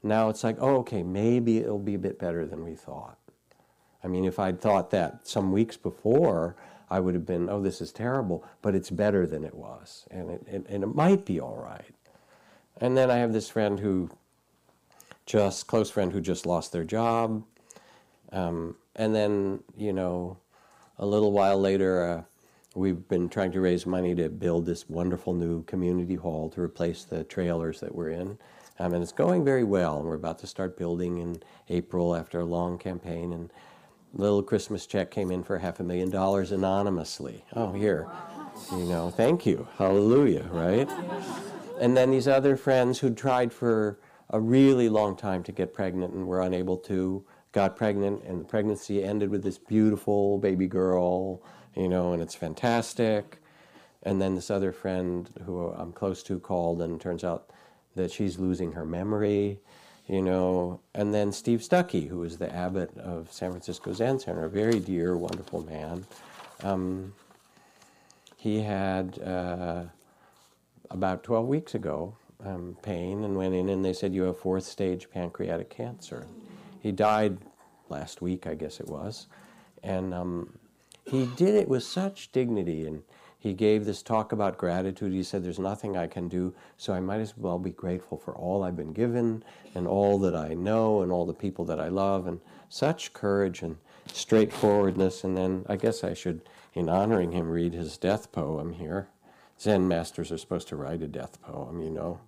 Now 0.03 0.29
it's 0.29 0.43
like, 0.43 0.57
oh, 0.60 0.77
okay, 0.77 1.03
maybe 1.03 1.57
it'll 1.57 1.79
be 1.79 1.95
a 1.95 1.99
bit 1.99 2.17
better 2.17 2.45
than 2.45 2.63
we 2.63 2.75
thought. 2.75 3.17
I 4.03 4.07
mean, 4.07 4.25
if 4.25 4.39
I'd 4.39 4.60
thought 4.60 4.89
that 4.91 5.27
some 5.27 5.51
weeks 5.51 5.77
before, 5.77 6.55
I 6.89 6.99
would 6.99 7.13
have 7.13 7.25
been, 7.25 7.49
oh, 7.49 7.62
this 7.62 7.81
is 7.81 7.91
terrible, 7.91 8.43
but 8.62 8.75
it's 8.75 8.89
better 8.89 9.27
than 9.27 9.43
it 9.43 9.53
was, 9.53 10.07
and 10.10 10.31
it, 10.31 10.47
and 10.47 10.84
it 10.84 10.95
might 10.95 11.25
be 11.25 11.39
all 11.39 11.55
right. 11.55 11.95
And 12.77 12.97
then 12.97 13.12
I 13.12 13.17
have 13.17 13.31
this 13.31 13.47
friend 13.47 13.79
who 13.79 14.10
just, 15.25 15.67
close 15.67 15.91
friend 15.91 16.12
who 16.12 16.19
just 16.19 16.45
lost 16.45 16.71
their 16.71 16.84
job. 16.84 17.43
Um, 18.31 18.75
and 18.95 19.15
then, 19.15 19.63
you 19.77 19.93
know, 19.93 20.38
a 20.97 21.06
little 21.06 21.32
while 21.32 21.60
later, 21.60 22.08
uh, 22.08 22.23
we've 22.75 23.08
been 23.08 23.30
trying 23.30 23.51
to 23.51 23.62
raise 23.62 23.86
money 23.86 24.15
to 24.15 24.30
build 24.30 24.65
this 24.65 24.89
wonderful 24.89 25.34
new 25.34 25.63
community 25.63 26.15
hall 26.15 26.49
to 26.49 26.62
replace 26.62 27.04
the 27.04 27.23
trailers 27.23 27.80
that 27.80 27.93
we're 27.93 28.10
in. 28.10 28.38
Um, 28.80 28.93
and 28.93 29.04
it's 29.04 29.12
going 29.12 29.43
very 29.43 29.63
well. 29.63 29.97
And 29.97 30.06
we're 30.06 30.15
about 30.15 30.39
to 30.39 30.47
start 30.47 30.77
building 30.77 31.17
in 31.17 31.41
April 31.69 32.15
after 32.15 32.39
a 32.39 32.45
long 32.45 32.77
campaign. 32.77 33.34
And 33.34 33.51
a 34.17 34.21
little 34.21 34.43
Christmas 34.43 34.86
check 34.86 35.12
came 35.12 35.32
in 35.32 35.43
for 35.43 35.60
half 35.60 35.80
a 35.80 35.84
million 35.84 36.10
dollars 36.10 36.51
anonymously. 36.51 37.45
Oh, 37.56 37.71
here. 37.71 38.08
You 38.71 38.86
know, 38.86 39.10
thank 39.10 39.45
you. 39.45 39.67
Hallelujah, 39.77 40.47
right? 40.51 40.89
And 41.80 41.95
then 41.95 42.12
these 42.12 42.27
other 42.27 42.56
friends 42.56 42.99
who 42.99 43.13
tried 43.13 43.51
for 43.54 43.99
a 44.30 44.39
really 44.39 44.89
long 44.89 45.15
time 45.15 45.43
to 45.43 45.51
get 45.51 45.73
pregnant 45.73 46.13
and 46.13 46.27
were 46.27 46.41
unable 46.41 46.77
to 46.77 47.25
got 47.51 47.75
pregnant, 47.75 48.23
and 48.23 48.41
the 48.41 48.45
pregnancy 48.45 49.03
ended 49.03 49.29
with 49.29 49.43
this 49.43 49.57
beautiful 49.57 50.37
baby 50.37 50.67
girl, 50.67 51.41
you 51.75 51.87
know, 51.87 52.13
and 52.13 52.21
it's 52.21 52.35
fantastic. 52.35 53.41
And 54.03 54.21
then 54.21 54.35
this 54.35 54.49
other 54.49 54.71
friend 54.71 55.29
who 55.45 55.67
I'm 55.67 55.91
close 55.91 56.23
to 56.23 56.39
called, 56.39 56.81
and 56.81 56.99
turns 56.99 57.23
out 57.23 57.49
that 57.95 58.11
she's 58.11 58.39
losing 58.39 58.71
her 58.71 58.85
memory, 58.85 59.59
you 60.07 60.21
know. 60.21 60.79
And 60.95 61.13
then 61.13 61.31
Steve 61.31 61.59
Stücky, 61.59 62.07
who 62.07 62.23
is 62.23 62.37
the 62.37 62.53
abbot 62.53 62.97
of 62.97 63.31
San 63.31 63.51
Francisco 63.51 63.93
Zen 63.93 64.19
Center, 64.19 64.45
a 64.45 64.49
very 64.49 64.79
dear, 64.79 65.17
wonderful 65.17 65.63
man. 65.63 66.05
Um, 66.63 67.13
he 68.37 68.61
had 68.61 69.19
uh, 69.21 69.83
about 70.89 71.23
12 71.23 71.47
weeks 71.47 71.75
ago 71.75 72.15
um, 72.43 72.75
pain 72.81 73.23
and 73.23 73.35
went 73.35 73.53
in 73.53 73.69
and 73.69 73.85
they 73.85 73.93
said 73.93 74.13
you 74.13 74.23
have 74.23 74.39
fourth 74.39 74.63
stage 74.63 75.09
pancreatic 75.11 75.69
cancer. 75.69 76.25
He 76.81 76.91
died 76.91 77.37
last 77.89 78.21
week, 78.21 78.47
I 78.47 78.55
guess 78.55 78.79
it 78.79 78.87
was, 78.87 79.27
and 79.83 80.13
um, 80.13 80.57
he 81.05 81.25
did 81.35 81.55
it 81.55 81.67
with 81.67 81.83
such 81.83 82.31
dignity 82.31 82.85
and 82.85 83.03
he 83.41 83.53
gave 83.53 83.85
this 83.85 84.03
talk 84.03 84.31
about 84.31 84.59
gratitude. 84.59 85.13
He 85.13 85.23
said, 85.23 85.43
There's 85.43 85.57
nothing 85.57 85.97
I 85.97 86.05
can 86.05 86.27
do, 86.27 86.53
so 86.77 86.93
I 86.93 86.99
might 86.99 87.21
as 87.21 87.35
well 87.35 87.57
be 87.57 87.71
grateful 87.71 88.19
for 88.19 88.35
all 88.35 88.63
I've 88.63 88.75
been 88.75 88.93
given 88.93 89.43
and 89.73 89.87
all 89.87 90.19
that 90.19 90.35
I 90.35 90.53
know 90.53 91.01
and 91.01 91.11
all 91.11 91.25
the 91.25 91.33
people 91.33 91.65
that 91.65 91.79
I 91.79 91.87
love, 91.87 92.27
and 92.27 92.39
such 92.69 93.13
courage 93.13 93.63
and 93.63 93.77
straightforwardness. 94.13 95.23
And 95.23 95.35
then 95.35 95.65
I 95.67 95.75
guess 95.75 96.03
I 96.03 96.13
should, 96.13 96.41
in 96.75 96.87
honoring 96.87 97.31
him, 97.31 97.49
read 97.49 97.73
his 97.73 97.97
death 97.97 98.31
poem 98.31 98.73
here. 98.73 99.09
Zen 99.59 99.87
masters 99.87 100.31
are 100.31 100.37
supposed 100.37 100.67
to 100.67 100.75
write 100.75 101.01
a 101.01 101.07
death 101.07 101.41
poem, 101.41 101.81
you 101.81 101.89
know, 101.89 102.19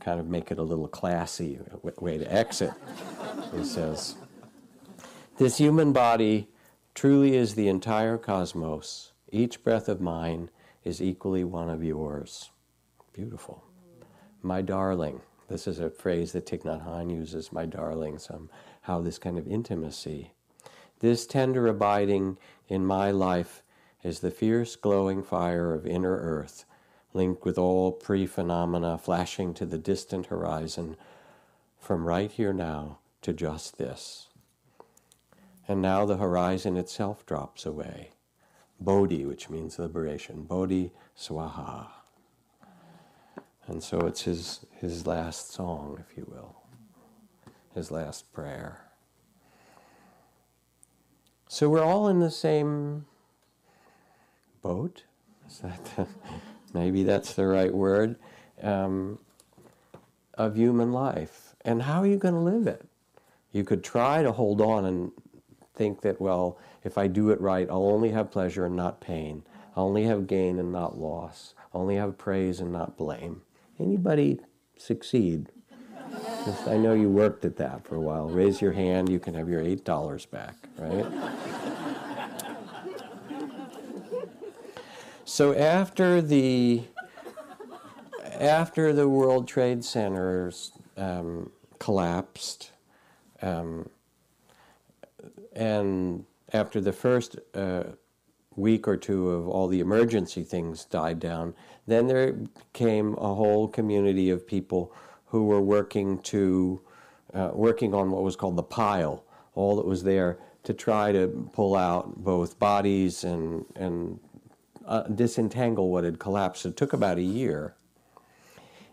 kind 0.00 0.18
of 0.18 0.26
make 0.26 0.50
it 0.50 0.58
a 0.58 0.62
little 0.62 0.88
classy 0.88 1.58
way 1.82 2.18
to 2.18 2.32
exit. 2.32 2.72
He 3.56 3.64
says, 3.64 4.14
This 5.38 5.58
human 5.58 5.92
body 5.92 6.48
truly 6.94 7.36
is 7.36 7.54
the 7.54 7.66
entire 7.66 8.16
cosmos 8.16 9.10
each 9.32 9.62
breath 9.62 9.88
of 9.88 10.00
mine 10.00 10.50
is 10.82 11.00
equally 11.00 11.44
one 11.44 11.70
of 11.70 11.84
yours. 11.84 12.50
Beautiful. 13.12 13.62
My 14.42 14.60
darling. 14.60 15.20
This 15.48 15.66
is 15.66 15.78
a 15.78 15.90
phrase 15.90 16.32
that 16.32 16.46
Thich 16.46 16.62
Nhat 16.62 16.84
Hanh 16.84 17.12
uses, 17.12 17.52
my 17.52 17.66
darling, 17.66 18.18
somehow 18.18 19.00
this 19.00 19.18
kind 19.18 19.38
of 19.38 19.46
intimacy. 19.46 20.32
This 20.98 21.26
tender 21.26 21.66
abiding 21.68 22.38
in 22.68 22.84
my 22.84 23.10
life 23.10 23.62
is 24.02 24.20
the 24.20 24.30
fierce 24.30 24.74
glowing 24.76 25.22
fire 25.22 25.74
of 25.74 25.86
inner 25.86 26.16
earth, 26.16 26.64
linked 27.12 27.44
with 27.44 27.58
all 27.58 27.92
pre 27.92 28.26
phenomena 28.26 28.98
flashing 28.98 29.54
to 29.54 29.66
the 29.66 29.78
distant 29.78 30.26
horizon, 30.26 30.96
from 31.78 32.06
right 32.06 32.30
here 32.30 32.52
now 32.52 32.98
to 33.22 33.32
just 33.32 33.78
this. 33.78 34.28
And 35.66 35.80
now 35.80 36.04
the 36.04 36.16
horizon 36.16 36.76
itself 36.76 37.24
drops 37.26 37.64
away 37.64 38.10
Bodhi, 38.80 39.26
which 39.26 39.50
means 39.50 39.78
liberation. 39.78 40.42
Bodhi 40.42 40.92
Swaha. 41.16 41.88
And 43.66 43.82
so 43.82 44.00
it's 44.00 44.22
his, 44.22 44.66
his 44.80 45.06
last 45.06 45.52
song, 45.52 46.02
if 46.08 46.16
you 46.16 46.26
will, 46.28 46.56
his 47.74 47.90
last 47.90 48.32
prayer. 48.32 48.80
So 51.46 51.68
we're 51.68 51.84
all 51.84 52.08
in 52.08 52.20
the 52.20 52.30
same 52.30 53.06
boat. 54.62 55.04
Is 55.48 55.58
that 55.58 55.84
the, 55.96 56.06
maybe 56.74 57.02
that's 57.02 57.34
the 57.34 57.46
right 57.46 57.72
word 57.72 58.16
um, 58.62 59.18
of 60.34 60.56
human 60.56 60.92
life. 60.92 61.54
And 61.64 61.82
how 61.82 62.00
are 62.02 62.06
you 62.06 62.16
going 62.16 62.34
to 62.34 62.40
live 62.40 62.66
it? 62.66 62.86
You 63.52 63.64
could 63.64 63.82
try 63.82 64.22
to 64.22 64.32
hold 64.32 64.60
on 64.60 64.84
and 64.84 65.12
think 65.74 66.02
that, 66.02 66.20
well, 66.20 66.58
if 66.84 66.96
I 66.96 67.06
do 67.06 67.30
it 67.30 67.40
right, 67.40 67.68
I'll 67.68 67.88
only 67.88 68.10
have 68.10 68.30
pleasure 68.30 68.64
and 68.64 68.76
not 68.76 69.00
pain. 69.00 69.42
I'll 69.76 69.86
only 69.86 70.04
have 70.04 70.26
gain 70.26 70.58
and 70.58 70.72
not 70.72 70.98
loss. 70.98 71.54
I'll 71.72 71.82
only 71.82 71.96
have 71.96 72.18
praise 72.18 72.60
and 72.60 72.72
not 72.72 72.96
blame. 72.96 73.42
Anybody 73.78 74.40
succeed? 74.76 75.48
I 76.66 76.76
know 76.76 76.94
you 76.94 77.08
worked 77.08 77.44
at 77.44 77.56
that 77.56 77.84
for 77.86 77.96
a 77.96 78.00
while. 78.00 78.28
Raise 78.28 78.60
your 78.60 78.72
hand, 78.72 79.08
you 79.08 79.20
can 79.20 79.34
have 79.34 79.48
your 79.48 79.62
$8 79.62 80.30
back, 80.30 80.54
right? 80.78 81.06
So 85.30 85.54
after 85.54 86.20
the 86.20 86.82
after 88.32 88.92
the 88.92 89.08
World 89.08 89.46
Trade 89.46 89.84
Centers 89.84 90.72
um, 90.96 91.52
collapsed, 91.78 92.72
um, 93.40 93.88
and 95.52 96.24
after 96.52 96.80
the 96.80 96.92
first 96.92 97.36
uh, 97.54 97.84
week 98.56 98.88
or 98.88 98.96
two 98.96 99.30
of 99.30 99.48
all 99.48 99.68
the 99.68 99.78
emergency 99.78 100.42
things 100.42 100.84
died 100.84 101.20
down, 101.20 101.54
then 101.86 102.08
there 102.08 102.36
came 102.72 103.14
a 103.14 103.34
whole 103.34 103.68
community 103.68 104.30
of 104.30 104.44
people 104.44 104.92
who 105.26 105.44
were 105.44 105.60
working 105.60 106.18
to 106.22 106.80
uh, 107.34 107.50
working 107.52 107.94
on 107.94 108.10
what 108.10 108.24
was 108.24 108.34
called 108.34 108.56
the 108.56 108.64
pile, 108.64 109.22
all 109.54 109.76
that 109.76 109.86
was 109.86 110.02
there 110.02 110.38
to 110.64 110.74
try 110.74 111.12
to 111.12 111.48
pull 111.52 111.76
out 111.76 112.16
both 112.16 112.58
bodies 112.58 113.22
and 113.22 113.64
and 113.76 114.18
uh, 114.90 115.04
disentangle 115.04 115.88
what 115.90 116.04
had 116.04 116.18
collapsed. 116.18 116.66
It 116.66 116.76
took 116.76 116.92
about 116.92 117.16
a 117.16 117.22
year. 117.22 117.74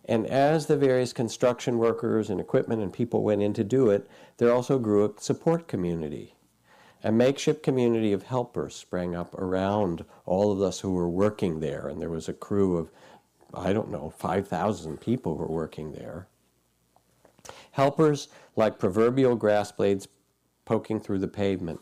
And 0.05 0.25
as 0.25 0.67
the 0.67 0.77
various 0.77 1.11
construction 1.11 1.77
workers 1.77 2.29
and 2.29 2.39
equipment 2.39 2.81
and 2.81 2.93
people 2.93 3.23
went 3.23 3.41
in 3.41 3.51
to 3.53 3.63
do 3.65 3.89
it, 3.89 4.09
there 4.37 4.53
also 4.53 4.79
grew 4.79 5.03
a 5.03 5.21
support 5.21 5.67
community 5.67 6.37
a 7.03 7.11
makeshift 7.11 7.63
community 7.63 8.11
of 8.11 8.23
helpers 8.23 8.75
sprang 8.75 9.15
up 9.15 9.33
around 9.35 10.03
all 10.25 10.51
of 10.51 10.61
us 10.61 10.79
who 10.79 10.91
were 10.91 11.09
working 11.09 11.59
there, 11.59 11.87
and 11.87 12.01
there 12.01 12.09
was 12.09 12.27
a 12.27 12.33
crew 12.33 12.77
of, 12.77 12.91
I 13.53 13.71
don't 13.71 13.91
know, 13.91 14.09
5,000 14.09 14.99
people 14.99 15.35
were 15.35 15.47
working 15.47 15.93
there. 15.93 16.27
Helpers 17.71 18.29
like 18.55 18.79
proverbial 18.79 19.35
grass 19.35 19.71
blades 19.71 20.07
poking 20.65 20.99
through 20.99 21.19
the 21.19 21.27
pavement. 21.27 21.79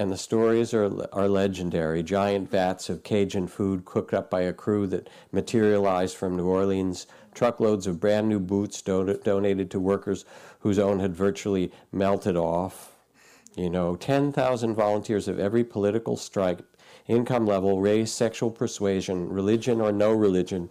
And 0.00 0.10
the 0.10 0.16
stories 0.16 0.72
are, 0.72 0.90
are 1.12 1.28
legendary. 1.28 2.02
Giant 2.02 2.50
vats 2.50 2.88
of 2.88 3.02
Cajun 3.02 3.46
food 3.46 3.84
cooked 3.84 4.14
up 4.14 4.30
by 4.30 4.40
a 4.40 4.52
crew 4.54 4.86
that 4.86 5.10
materialized 5.30 6.16
from 6.16 6.38
New 6.38 6.46
Orleans, 6.46 7.06
truckloads 7.34 7.86
of 7.86 8.00
brand 8.00 8.26
new 8.26 8.40
boots 8.40 8.80
don- 8.80 9.20
donated 9.22 9.70
to 9.72 9.78
workers 9.78 10.24
whose 10.60 10.78
own 10.78 11.00
had 11.00 11.14
virtually 11.14 11.70
melted 11.92 12.34
off, 12.34 12.96
you 13.54 13.68
know, 13.68 13.94
10,000 13.94 14.74
volunteers 14.74 15.28
of 15.28 15.38
every 15.38 15.64
political 15.64 16.16
stripe, 16.16 16.64
income 17.06 17.44
level, 17.44 17.82
race, 17.82 18.10
sexual 18.10 18.50
persuasion, 18.50 19.28
religion 19.28 19.82
or 19.82 19.92
no 19.92 20.14
religion, 20.14 20.70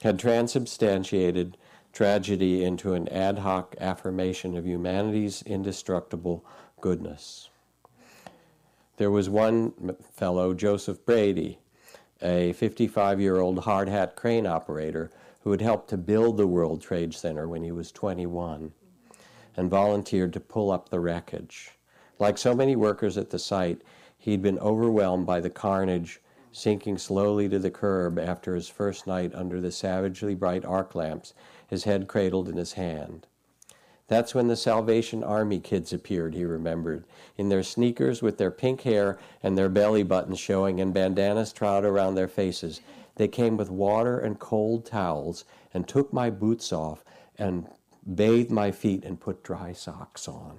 had 0.00 0.18
transubstantiated 0.18 1.58
tragedy 1.92 2.64
into 2.64 2.94
an 2.94 3.06
ad 3.08 3.40
hoc 3.40 3.76
affirmation 3.78 4.56
of 4.56 4.66
humanity's 4.66 5.42
indestructible 5.42 6.42
goodness. 6.80 7.50
There 8.98 9.10
was 9.10 9.30
one 9.30 9.96
fellow, 10.12 10.52
Joseph 10.52 11.04
Brady, 11.06 11.58
a 12.20 12.52
55 12.52 13.20
year 13.20 13.40
old 13.40 13.60
hard 13.60 13.88
hat 13.88 14.16
crane 14.16 14.46
operator 14.46 15.10
who 15.40 15.50
had 15.50 15.62
helped 15.62 15.88
to 15.90 15.96
build 15.96 16.36
the 16.36 16.46
World 16.46 16.82
Trade 16.82 17.14
Center 17.14 17.48
when 17.48 17.64
he 17.64 17.72
was 17.72 17.90
21 17.90 18.72
and 19.56 19.70
volunteered 19.70 20.32
to 20.34 20.40
pull 20.40 20.70
up 20.70 20.88
the 20.90 21.00
wreckage. 21.00 21.70
Like 22.18 22.36
so 22.36 22.54
many 22.54 22.76
workers 22.76 23.16
at 23.16 23.30
the 23.30 23.38
site, 23.38 23.82
he'd 24.18 24.42
been 24.42 24.58
overwhelmed 24.58 25.26
by 25.26 25.40
the 25.40 25.50
carnage, 25.50 26.20
sinking 26.52 26.98
slowly 26.98 27.48
to 27.48 27.58
the 27.58 27.70
curb 27.70 28.18
after 28.18 28.54
his 28.54 28.68
first 28.68 29.06
night 29.06 29.34
under 29.34 29.60
the 29.60 29.72
savagely 29.72 30.34
bright 30.34 30.64
arc 30.66 30.94
lamps, 30.94 31.32
his 31.66 31.84
head 31.84 32.08
cradled 32.08 32.48
in 32.48 32.58
his 32.58 32.74
hand. 32.74 33.26
That's 34.12 34.34
when 34.34 34.48
the 34.48 34.56
Salvation 34.56 35.24
Army 35.24 35.58
kids 35.58 35.90
appeared, 35.90 36.34
he 36.34 36.44
remembered, 36.44 37.06
in 37.38 37.48
their 37.48 37.62
sneakers 37.62 38.20
with 38.20 38.36
their 38.36 38.50
pink 38.50 38.82
hair 38.82 39.18
and 39.42 39.56
their 39.56 39.70
belly 39.70 40.02
buttons 40.02 40.38
showing 40.38 40.82
and 40.82 40.92
bandanas 40.92 41.50
tied 41.50 41.86
around 41.86 42.14
their 42.14 42.28
faces. 42.28 42.82
They 43.16 43.26
came 43.26 43.56
with 43.56 43.70
water 43.70 44.18
and 44.18 44.38
cold 44.38 44.84
towels 44.84 45.46
and 45.72 45.88
took 45.88 46.12
my 46.12 46.28
boots 46.28 46.74
off 46.74 47.02
and 47.38 47.68
bathed 48.14 48.50
my 48.50 48.70
feet 48.70 49.02
and 49.02 49.18
put 49.18 49.42
dry 49.42 49.72
socks 49.72 50.28
on. 50.28 50.58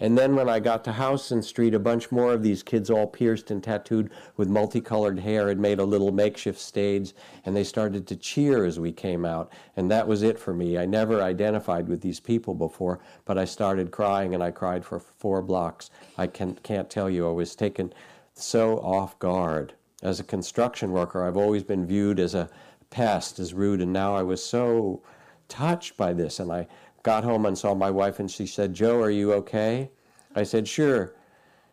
And 0.00 0.18
then 0.18 0.34
when 0.34 0.48
I 0.48 0.60
got 0.60 0.84
to 0.84 0.92
Houston 0.92 1.42
Street, 1.42 1.74
a 1.74 1.78
bunch 1.78 2.10
more 2.10 2.32
of 2.32 2.42
these 2.42 2.62
kids, 2.62 2.90
all 2.90 3.06
pierced 3.06 3.50
and 3.50 3.62
tattooed 3.62 4.10
with 4.36 4.48
multicolored 4.48 5.20
hair, 5.20 5.48
had 5.48 5.58
made 5.58 5.78
a 5.78 5.84
little 5.84 6.10
makeshift 6.10 6.60
stage, 6.60 7.14
and 7.44 7.54
they 7.54 7.64
started 7.64 8.06
to 8.08 8.16
cheer 8.16 8.64
as 8.64 8.80
we 8.80 8.92
came 8.92 9.24
out. 9.24 9.52
And 9.76 9.90
that 9.90 10.08
was 10.08 10.22
it 10.22 10.38
for 10.38 10.52
me. 10.52 10.76
I 10.78 10.86
never 10.86 11.22
identified 11.22 11.88
with 11.88 12.00
these 12.00 12.20
people 12.20 12.54
before, 12.54 13.00
but 13.24 13.38
I 13.38 13.44
started 13.44 13.90
crying, 13.90 14.34
and 14.34 14.42
I 14.42 14.50
cried 14.50 14.84
for 14.84 14.98
four 14.98 15.42
blocks. 15.42 15.90
I 16.18 16.26
can, 16.26 16.54
can't 16.62 16.90
tell 16.90 17.08
you, 17.08 17.28
I 17.28 17.32
was 17.32 17.54
taken 17.54 17.92
so 18.34 18.78
off 18.78 19.18
guard. 19.18 19.74
As 20.02 20.20
a 20.20 20.24
construction 20.24 20.92
worker, 20.92 21.24
I've 21.24 21.36
always 21.36 21.62
been 21.62 21.86
viewed 21.86 22.18
as 22.18 22.34
a 22.34 22.50
pest, 22.90 23.38
as 23.38 23.54
rude, 23.54 23.80
and 23.80 23.92
now 23.92 24.14
I 24.14 24.22
was 24.22 24.44
so 24.44 25.02
touched 25.48 25.96
by 25.96 26.12
this, 26.12 26.40
and 26.40 26.52
I 26.52 26.66
got 27.04 27.22
home 27.22 27.46
and 27.46 27.56
saw 27.56 27.74
my 27.74 27.90
wife, 27.90 28.18
and 28.18 28.28
she 28.28 28.46
said, 28.46 28.74
Joe, 28.74 29.00
are 29.00 29.10
you 29.10 29.32
okay? 29.34 29.90
I 30.34 30.42
said, 30.42 30.66
Sure. 30.66 31.14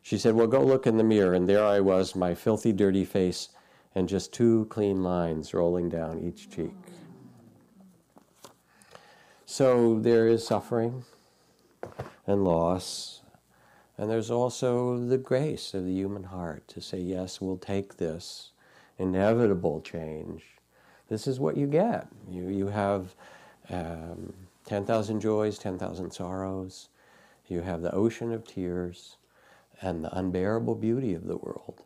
She 0.04 0.18
said, 0.18 0.36
Well, 0.36 0.48
go 0.48 0.62
look 0.64 0.86
in 0.86 0.98
the 0.98 1.04
mirror. 1.04 1.34
And 1.34 1.50
there 1.50 1.66
I 1.66 1.80
was, 1.80 2.16
my 2.16 2.36
filthy, 2.36 2.72
dirty 2.72 3.06
face, 3.06 3.50
and 3.96 4.08
just 4.08 4.34
two 4.34 4.68
clean 4.70 5.04
lines 5.04 5.54
rolling 5.54 5.90
down 5.90 6.20
each 6.20 6.52
cheek. 6.52 6.76
So 9.46 10.00
there 10.00 10.28
is 10.28 10.46
suffering 10.46 11.04
and 12.28 12.44
loss. 12.44 13.22
And 13.98 14.10
there's 14.10 14.32
also 14.32 14.98
the 14.98 15.18
grace 15.18 15.74
of 15.74 15.86
the 15.86 15.94
human 15.94 16.24
heart 16.26 16.68
to 16.70 16.82
say, 16.82 17.00
Yes, 17.00 17.40
we'll 17.40 17.58
take 17.58 17.98
this 17.98 18.52
inevitable 18.98 19.82
change. 19.82 20.44
This 21.08 21.26
is 21.26 21.40
what 21.40 21.56
you 21.56 21.68
get. 21.68 22.08
You, 22.30 22.50
you 22.50 22.68
have. 22.68 23.16
Um, 23.70 24.34
10,000 24.72 25.20
joys, 25.20 25.60
10,000 25.60 26.12
sorrows. 26.12 26.88
You 27.50 27.60
have 27.60 27.82
the 27.82 27.94
ocean 27.94 28.32
of 28.32 28.48
tears 28.48 29.18
and 29.82 30.02
the 30.02 30.18
unbearable 30.18 30.76
beauty 30.76 31.14
of 31.14 31.28
the 31.28 31.36
world. 31.36 31.84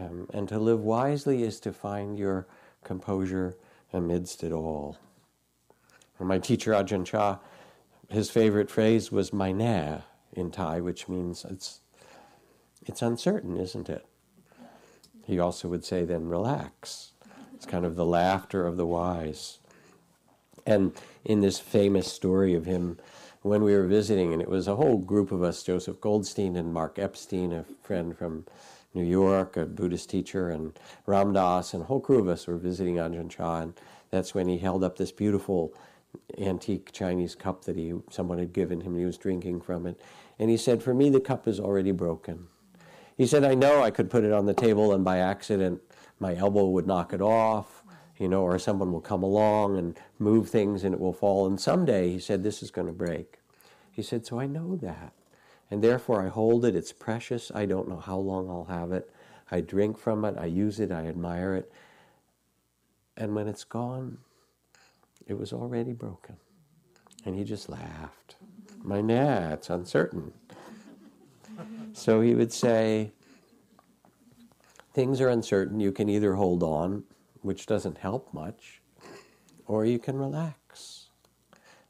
Um, 0.00 0.26
and 0.32 0.48
to 0.48 0.58
live 0.58 0.80
wisely 0.80 1.42
is 1.42 1.60
to 1.60 1.74
find 1.74 2.18
your 2.18 2.46
composure 2.82 3.54
amidst 3.92 4.42
it 4.42 4.50
all. 4.50 4.96
And 6.18 6.26
my 6.26 6.38
teacher 6.38 6.72
Ajahn 6.72 7.04
Chah, 7.04 7.36
his 8.08 8.30
favorite 8.30 8.70
phrase 8.70 9.12
was 9.12 9.30
"mai 9.30 10.00
in 10.32 10.50
Thai, 10.50 10.80
which 10.80 11.10
means 11.10 11.44
it's, 11.44 11.80
it's 12.86 13.02
uncertain, 13.02 13.58
isn't 13.58 13.90
it? 13.90 14.06
He 15.26 15.38
also 15.38 15.68
would 15.68 15.84
say, 15.84 16.06
then 16.06 16.28
relax. 16.28 17.12
It's 17.54 17.66
kind 17.66 17.84
of 17.84 17.94
the 17.94 18.06
laughter 18.06 18.66
of 18.66 18.78
the 18.78 18.86
wise. 18.86 19.58
And 20.64 20.94
in 21.26 21.40
this 21.40 21.58
famous 21.58 22.10
story 22.10 22.54
of 22.54 22.64
him 22.66 22.98
when 23.42 23.62
we 23.62 23.74
were 23.74 23.86
visiting, 23.86 24.32
and 24.32 24.40
it 24.40 24.48
was 24.48 24.68
a 24.68 24.76
whole 24.76 24.96
group 24.96 25.32
of 25.32 25.42
us 25.42 25.62
Joseph 25.62 26.00
Goldstein 26.00 26.56
and 26.56 26.72
Mark 26.72 26.98
Epstein, 26.98 27.52
a 27.52 27.64
friend 27.82 28.16
from 28.16 28.46
New 28.94 29.04
York, 29.04 29.56
a 29.56 29.66
Buddhist 29.66 30.08
teacher, 30.08 30.50
and 30.50 30.78
Ram 31.04 31.32
Dass, 31.32 31.74
and 31.74 31.82
a 31.82 31.86
whole 31.86 32.00
crew 32.00 32.20
of 32.20 32.28
us 32.28 32.46
were 32.46 32.56
visiting 32.56 32.96
Ajahn 32.96 33.28
Chah. 33.28 33.60
And 33.60 33.74
that's 34.10 34.34
when 34.34 34.48
he 34.48 34.58
held 34.58 34.82
up 34.84 34.96
this 34.96 35.12
beautiful 35.12 35.74
antique 36.38 36.92
Chinese 36.92 37.34
cup 37.34 37.64
that 37.64 37.76
he 37.76 37.92
someone 38.10 38.38
had 38.38 38.52
given 38.52 38.80
him, 38.80 38.92
and 38.92 39.00
he 39.00 39.06
was 39.06 39.18
drinking 39.18 39.60
from 39.60 39.86
it. 39.86 40.00
And 40.38 40.48
he 40.48 40.56
said, 40.56 40.82
For 40.82 40.94
me, 40.94 41.10
the 41.10 41.20
cup 41.20 41.48
is 41.48 41.58
already 41.58 41.92
broken. 41.92 42.46
He 43.16 43.26
said, 43.26 43.44
I 43.44 43.54
know 43.54 43.82
I 43.82 43.90
could 43.90 44.10
put 44.10 44.24
it 44.24 44.32
on 44.32 44.46
the 44.46 44.54
table, 44.54 44.92
and 44.92 45.04
by 45.04 45.18
accident, 45.18 45.82
my 46.20 46.36
elbow 46.36 46.66
would 46.68 46.86
knock 46.86 47.12
it 47.12 47.20
off 47.20 47.75
you 48.18 48.28
know, 48.28 48.42
or 48.42 48.58
someone 48.58 48.92
will 48.92 49.00
come 49.00 49.22
along 49.22 49.76
and 49.76 49.98
move 50.18 50.48
things 50.48 50.84
and 50.84 50.94
it 50.94 51.00
will 51.00 51.12
fall. 51.12 51.46
And 51.46 51.60
someday, 51.60 52.10
he 52.12 52.18
said, 52.18 52.42
this 52.42 52.62
is 52.62 52.70
going 52.70 52.86
to 52.86 52.92
break. 52.92 53.38
He 53.90 54.02
said, 54.02 54.26
so 54.26 54.40
I 54.40 54.46
know 54.46 54.76
that. 54.76 55.12
And 55.70 55.82
therefore, 55.82 56.22
I 56.22 56.28
hold 56.28 56.64
it. 56.64 56.76
It's 56.76 56.92
precious. 56.92 57.50
I 57.54 57.66
don't 57.66 57.88
know 57.88 57.98
how 57.98 58.18
long 58.18 58.48
I'll 58.48 58.64
have 58.64 58.92
it. 58.92 59.10
I 59.50 59.60
drink 59.60 59.98
from 59.98 60.24
it. 60.24 60.36
I 60.38 60.46
use 60.46 60.80
it. 60.80 60.92
I 60.92 61.06
admire 61.06 61.54
it. 61.54 61.72
And 63.16 63.34
when 63.34 63.48
it's 63.48 63.64
gone, 63.64 64.18
it 65.26 65.34
was 65.34 65.52
already 65.52 65.92
broken. 65.92 66.36
And 67.24 67.34
he 67.34 67.44
just 67.44 67.68
laughed. 67.68 68.36
My 68.82 69.00
nah, 69.00 69.52
it's 69.52 69.70
uncertain. 69.70 70.32
So 71.92 72.20
he 72.20 72.34
would 72.34 72.52
say, 72.52 73.12
things 74.92 75.20
are 75.20 75.28
uncertain. 75.28 75.80
You 75.80 75.92
can 75.92 76.08
either 76.08 76.34
hold 76.34 76.62
on 76.62 77.04
which 77.46 77.64
doesn't 77.66 77.98
help 77.98 78.34
much, 78.34 78.80
or 79.68 79.84
you 79.84 80.00
can 80.00 80.18
relax. 80.18 81.10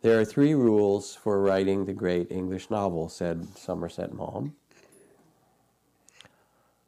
There 0.03 0.21
are 0.21 0.25
three 0.25 0.53
rules 0.53 1.15
for 1.15 1.41
writing 1.41 1.87
the 1.87 1.95
great 1.95 2.31
English 2.31 2.69
novel, 2.69 3.09
said 3.09 3.57
Somerset 3.57 4.13
Maugham. 4.13 4.55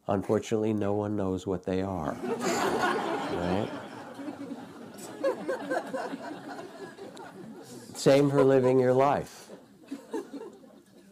Unfortunately, 0.06 0.74
no 0.74 0.92
one 0.92 1.16
knows 1.16 1.46
what 1.46 1.64
they 1.64 1.80
are. 1.80 2.14
right? 2.22 3.70
Same 7.94 8.30
for 8.30 8.44
living 8.44 8.78
your 8.78 8.92
life. 8.92 9.48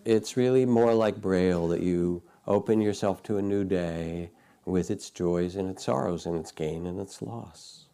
It's 0.04 0.36
really 0.36 0.66
more 0.66 0.92
like 0.92 1.22
Braille 1.22 1.68
that 1.68 1.80
you 1.80 2.22
open 2.46 2.82
yourself 2.82 3.22
to 3.24 3.38
a 3.38 3.42
new 3.42 3.64
day 3.64 4.30
with 4.66 4.90
its 4.90 5.08
joys 5.10 5.56
and 5.56 5.70
its 5.70 5.84
sorrows 5.84 6.26
and 6.26 6.36
its 6.36 6.52
gain 6.52 6.86
and 6.86 7.00
its 7.00 7.22
loss. 7.22 7.86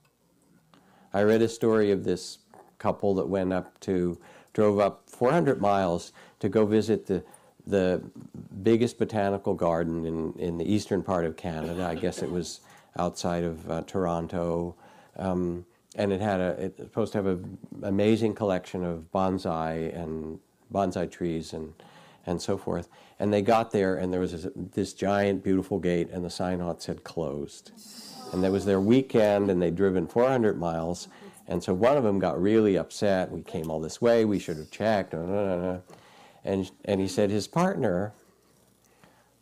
I 1.12 1.22
read 1.22 1.42
a 1.42 1.48
story 1.48 1.90
of 1.90 2.02
this 2.02 2.38
couple 2.78 3.14
that 3.14 3.28
went 3.28 3.52
up 3.52 3.78
to, 3.80 4.18
drove 4.54 4.80
up 4.80 5.02
400 5.06 5.60
miles 5.60 6.12
to 6.40 6.48
go 6.48 6.64
visit 6.64 7.06
the, 7.06 7.22
the 7.66 8.02
biggest 8.62 8.98
botanical 8.98 9.54
garden 9.54 10.06
in, 10.06 10.32
in 10.38 10.58
the 10.58 10.64
eastern 10.64 11.02
part 11.02 11.26
of 11.26 11.36
Canada. 11.36 11.84
I 11.84 11.94
guess 11.94 12.22
it 12.22 12.30
was 12.30 12.60
outside 12.98 13.44
of 13.44 13.70
uh, 13.70 13.82
Toronto. 13.82 14.74
Um, 15.16 15.66
and 15.94 16.10
it 16.10 16.22
had 16.22 16.40
a, 16.40 16.50
it's 16.58 16.78
supposed 16.78 17.12
to 17.12 17.18
have 17.18 17.26
an 17.26 17.58
amazing 17.82 18.34
collection 18.34 18.82
of 18.82 19.12
bonsai 19.12 19.94
and 19.94 20.40
bonsai 20.72 21.10
trees 21.10 21.52
and 21.52 21.74
and 22.26 22.40
so 22.40 22.56
forth. 22.56 22.88
And 23.18 23.32
they 23.32 23.42
got 23.42 23.70
there, 23.70 23.96
and 23.96 24.12
there 24.12 24.20
was 24.20 24.32
this, 24.32 24.46
this 24.54 24.92
giant, 24.92 25.42
beautiful 25.42 25.78
gate, 25.78 26.10
and 26.10 26.24
the 26.24 26.30
sign 26.30 26.62
said 26.78 27.04
closed. 27.04 27.72
And 28.32 28.42
that 28.42 28.52
was 28.52 28.64
their 28.64 28.80
weekend, 28.80 29.50
and 29.50 29.60
they'd 29.60 29.76
driven 29.76 30.06
400 30.06 30.58
miles. 30.58 31.08
And 31.48 31.62
so 31.62 31.74
one 31.74 31.96
of 31.96 32.04
them 32.04 32.18
got 32.18 32.40
really 32.40 32.76
upset. 32.76 33.30
We 33.30 33.42
came 33.42 33.70
all 33.70 33.80
this 33.80 34.00
way. 34.00 34.24
We 34.24 34.38
should 34.38 34.56
have 34.56 34.70
checked. 34.70 35.14
And, 35.14 35.82
and 36.84 37.00
he 37.00 37.08
said 37.08 37.30
his 37.30 37.46
partner 37.46 38.12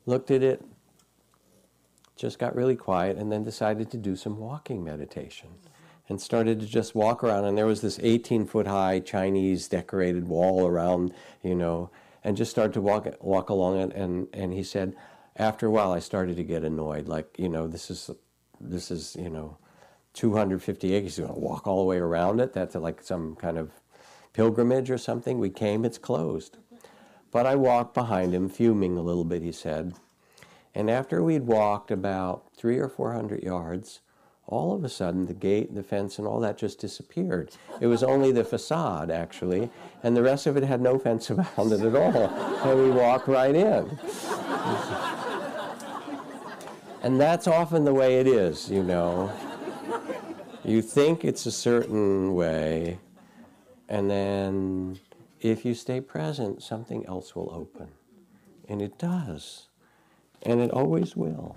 looked 0.07 0.31
at 0.31 0.43
it, 0.43 0.65
just 2.17 2.39
got 2.39 2.55
really 2.55 2.77
quiet, 2.77 3.17
and 3.17 3.31
then 3.31 3.45
decided 3.45 3.91
to 3.93 3.97
do 3.97 4.17
some 4.17 4.39
walking 4.39 4.83
meditation 4.83 5.49
and 6.09 6.21
started 6.21 6.59
to 6.61 6.67
just 6.67 6.95
walk 6.95 7.23
around. 7.23 7.45
And 7.45 7.57
there 7.57 7.67
was 7.67 7.81
this 7.81 8.01
18 8.03 8.45
foot 8.47 8.67
high 8.67 8.99
Chinese 8.99 9.69
decorated 9.69 10.27
wall 10.27 10.67
around, 10.67 11.15
you 11.43 11.55
know, 11.55 11.91
and 12.23 12.37
just 12.37 12.51
started 12.51 12.73
to 12.75 12.81
walk 12.81 13.07
walk 13.21 13.49
along 13.49 13.81
it. 13.81 13.93
And 13.95 14.29
and 14.33 14.53
he 14.53 14.63
said, 14.63 14.95
after 15.37 15.67
a 15.67 15.71
while, 15.71 15.93
I 15.93 15.99
started 15.99 16.37
to 16.37 16.45
get 16.45 16.65
annoyed. 16.65 17.09
Like 17.09 17.39
you 17.39 17.49
know, 17.49 17.67
this 17.67 17.91
is 17.91 18.11
this 18.61 18.91
is 18.91 19.17
you 19.19 19.31
know, 19.31 19.57
250 20.15 20.95
acres. 20.95 21.19
You 21.19 21.25
want 21.25 21.37
to 21.37 21.41
walk 21.41 21.67
all 21.67 21.79
the 21.79 21.89
way 21.89 21.99
around 21.99 22.41
it? 22.41 22.53
That's 22.53 22.75
like 22.75 23.03
some 23.03 23.37
kind 23.37 23.59
of 23.59 23.71
pilgrimage 24.33 24.91
or 24.91 24.99
something. 24.99 25.39
We 25.39 25.51
came, 25.51 25.85
it's 25.85 25.99
closed. 25.99 26.59
But 27.33 27.47
I 27.47 27.55
walked 27.55 27.95
behind 27.95 28.35
him, 28.35 28.49
fuming 28.49 28.97
a 28.97 29.03
little 29.03 29.25
bit. 29.25 29.43
He 29.43 29.53
said, 29.53 29.95
and 30.75 30.91
after 30.91 31.23
we'd 31.23 31.47
walked 31.47 31.91
about 31.91 32.45
three 32.57 32.79
or 32.79 32.89
four 32.89 33.13
hundred 33.13 33.43
yards 33.43 34.01
all 34.51 34.75
of 34.75 34.85
a 34.85 34.89
sudden 34.89 35.27
the 35.27 35.35
gate, 35.35 35.69
and 35.69 35.79
the 35.79 35.83
fence, 35.83 36.19
and 36.19 36.27
all 36.27 36.41
that 36.41 36.59
just 36.59 36.79
disappeared. 36.81 37.53
It 37.81 37.87
was 37.87 38.03
only 38.03 38.33
the 38.33 38.45
facade, 38.45 39.11
actually, 39.11 39.71
and 40.03 40.17
the 40.17 40.23
rest 40.23 40.47
of 40.47 40.57
it 40.57 40.65
had 40.65 40.81
no 40.81 40.99
fence 40.99 41.31
around 41.31 41.73
it 41.73 41.81
at 41.81 41.95
all. 41.95 42.29
And 42.69 42.83
we 42.83 42.91
walked 42.91 43.29
right 43.29 43.55
in. 43.55 43.99
and 47.03 47.21
that's 47.21 47.47
often 47.47 47.85
the 47.85 47.95
way 47.95 48.19
it 48.19 48.27
is, 48.27 48.69
you 48.71 48.83
know. 48.83 49.33
You 50.65 50.83
think 50.83 51.25
it's 51.25 51.47
a 51.47 51.53
certain 51.53 52.35
way, 52.35 52.99
and 53.89 54.11
then 54.11 54.99
if 55.41 55.65
you 55.65 55.75
stay 55.75 56.01
present, 56.01 56.63
something 56.63 57.07
else 57.07 57.35
will 57.35 57.51
open. 57.53 57.89
And 58.69 58.83
it 58.83 58.99
does. 58.99 59.69
And 60.43 60.61
it 60.61 60.71
always 60.71 61.17
will. 61.17 61.57